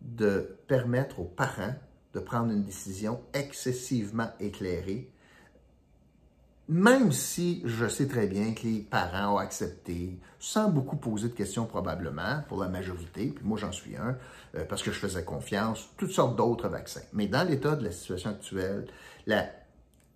de 0.00 0.56
permettre 0.68 1.18
aux 1.18 1.24
parents 1.24 1.74
de 2.14 2.20
prendre 2.20 2.52
une 2.52 2.62
décision 2.62 3.20
excessivement 3.34 4.30
éclairée, 4.38 5.10
même 6.68 7.10
si 7.10 7.62
je 7.64 7.86
sais 7.88 8.06
très 8.06 8.28
bien 8.28 8.54
que 8.54 8.62
les 8.62 8.78
parents 8.78 9.34
ont 9.34 9.38
accepté, 9.38 10.18
sans 10.38 10.68
beaucoup 10.68 10.96
poser 10.96 11.28
de 11.28 11.34
questions 11.34 11.66
probablement, 11.66 12.42
pour 12.48 12.60
la 12.60 12.68
majorité, 12.68 13.32
puis 13.34 13.44
moi 13.44 13.58
j'en 13.58 13.72
suis 13.72 13.96
un, 13.96 14.16
euh, 14.54 14.64
parce 14.64 14.84
que 14.84 14.92
je 14.92 14.98
faisais 14.98 15.24
confiance, 15.24 15.90
toutes 15.96 16.12
sortes 16.12 16.36
d'autres 16.36 16.68
vaccins. 16.68 17.02
Mais 17.12 17.26
dans 17.26 17.46
l'état 17.46 17.74
de 17.74 17.84
la 17.84 17.90
situation 17.90 18.30
actuelle, 18.30 18.86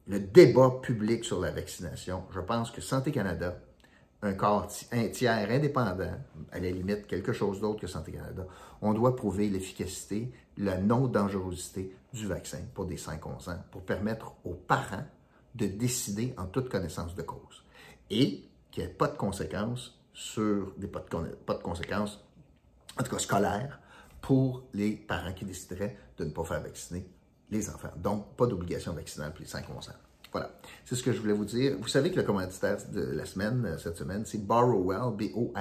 le 0.06 0.20
débat 0.20 0.70
public 0.82 1.24
sur 1.24 1.40
la 1.40 1.50
vaccination, 1.50 2.24
je 2.32 2.40
pense 2.40 2.70
que 2.70 2.80
Santé 2.80 3.12
Canada, 3.12 3.58
un 4.22 4.34
corps, 4.34 4.68
un 4.92 5.08
tiers 5.08 5.50
indépendant, 5.50 6.18
à 6.52 6.58
la 6.58 6.70
limite 6.70 7.06
quelque 7.06 7.32
chose 7.32 7.60
d'autre 7.60 7.80
que 7.80 7.86
Santé 7.86 8.12
Canada, 8.12 8.46
on 8.82 8.92
doit 8.92 9.16
prouver 9.16 9.48
l'efficacité, 9.48 10.32
la 10.58 10.78
non-dangerosité 10.78 11.94
du 12.12 12.26
vaccin 12.26 12.60
pour 12.74 12.86
des 12.86 12.96
5-11 12.96 13.50
ans, 13.50 13.64
pour 13.70 13.82
permettre 13.82 14.34
aux 14.44 14.54
parents 14.54 15.06
de 15.54 15.66
décider 15.66 16.34
en 16.36 16.46
toute 16.46 16.68
connaissance 16.68 17.14
de 17.14 17.22
cause. 17.22 17.64
Et 18.10 18.44
qu'il 18.70 18.84
n'y 18.84 18.90
ait 18.90 18.92
pas 18.92 19.08
de 19.08 19.16
conséquences 19.16 19.98
en 22.98 23.02
tout 23.02 23.10
cas 23.10 23.18
scolaires, 23.18 23.80
pour 24.20 24.64
les 24.74 24.92
parents 24.92 25.32
qui 25.32 25.44
décideraient 25.44 25.96
de 26.18 26.24
ne 26.24 26.30
pas 26.30 26.44
faire 26.44 26.60
vacciner 26.60 27.08
les 27.50 27.68
enfants. 27.68 27.92
Donc, 27.96 28.36
pas 28.36 28.46
d'obligation 28.46 28.92
vaccinale 28.92 29.32
pour 29.32 29.40
les 29.40 29.46
5-11 29.46 29.90
ans. 29.90 29.94
Voilà, 30.32 30.52
c'est 30.84 30.94
ce 30.94 31.02
que 31.02 31.12
je 31.12 31.20
voulais 31.20 31.32
vous 31.32 31.44
dire. 31.44 31.76
Vous 31.80 31.88
savez 31.88 32.12
que 32.12 32.16
le 32.16 32.22
commanditaire 32.22 32.76
de 32.92 33.00
la 33.00 33.26
semaine, 33.26 33.64
euh, 33.66 33.76
cette 33.78 33.96
semaine, 33.96 34.22
c'est 34.24 34.38
Borrowell, 34.38 35.12
B-O-R-R-O-W-E-L-L. 35.16 35.52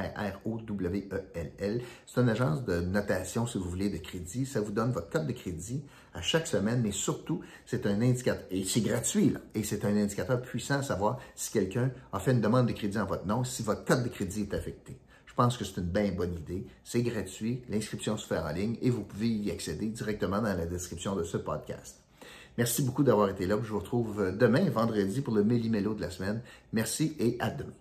C'est 2.05 2.21
une 2.21 2.29
agence 2.29 2.63
de 2.65 2.79
notation, 2.79 3.47
si 3.47 3.57
vous 3.57 3.67
voulez, 3.67 3.89
de 3.89 3.97
crédit. 3.97 4.45
Ça 4.45 4.61
vous 4.61 4.71
donne 4.71 4.91
votre 4.91 5.09
code 5.09 5.25
de 5.25 5.33
crédit 5.33 5.83
à 6.13 6.21
chaque 6.21 6.45
semaine, 6.45 6.81
mais 6.83 6.91
surtout, 6.91 7.41
c'est 7.65 7.87
un 7.87 7.99
indicateur, 7.99 8.45
et 8.51 8.63
c'est 8.63 8.81
gratuit, 8.81 9.31
là, 9.31 9.39
et 9.55 9.63
c'est 9.63 9.85
un 9.85 9.95
indicateur 9.95 10.39
puissant 10.41 10.79
à 10.79 10.83
savoir 10.83 11.17
si 11.35 11.51
quelqu'un 11.51 11.89
a 12.13 12.19
fait 12.19 12.31
une 12.31 12.41
demande 12.41 12.67
de 12.67 12.73
crédit 12.73 12.99
en 12.99 13.05
votre 13.05 13.25
nom, 13.25 13.43
si 13.43 13.63
votre 13.63 13.85
code 13.85 14.03
de 14.03 14.09
crédit 14.09 14.41
est 14.41 14.53
affecté. 14.53 14.99
Pense 15.39 15.55
que 15.55 15.63
c'est 15.63 15.77
une 15.77 15.87
bien 15.87 16.11
bonne 16.11 16.33
idée. 16.33 16.65
C'est 16.83 17.01
gratuit, 17.01 17.61
l'inscription 17.69 18.17
se 18.17 18.27
fait 18.27 18.39
en 18.39 18.51
ligne 18.51 18.75
et 18.81 18.89
vous 18.89 19.03
pouvez 19.03 19.29
y 19.29 19.51
accéder 19.51 19.85
directement 19.85 20.41
dans 20.41 20.53
la 20.53 20.65
description 20.65 21.15
de 21.15 21.23
ce 21.23 21.37
podcast. 21.37 22.01
Merci 22.57 22.81
beaucoup 22.81 23.03
d'avoir 23.03 23.29
été 23.29 23.47
là. 23.47 23.57
Je 23.63 23.69
vous 23.69 23.79
retrouve 23.79 24.35
demain, 24.37 24.69
vendredi, 24.69 25.21
pour 25.21 25.33
le 25.33 25.45
Méli-Mélo 25.45 25.93
de 25.93 26.01
la 26.01 26.11
semaine. 26.11 26.41
Merci 26.73 27.15
et 27.19 27.37
à 27.39 27.51
demain. 27.51 27.71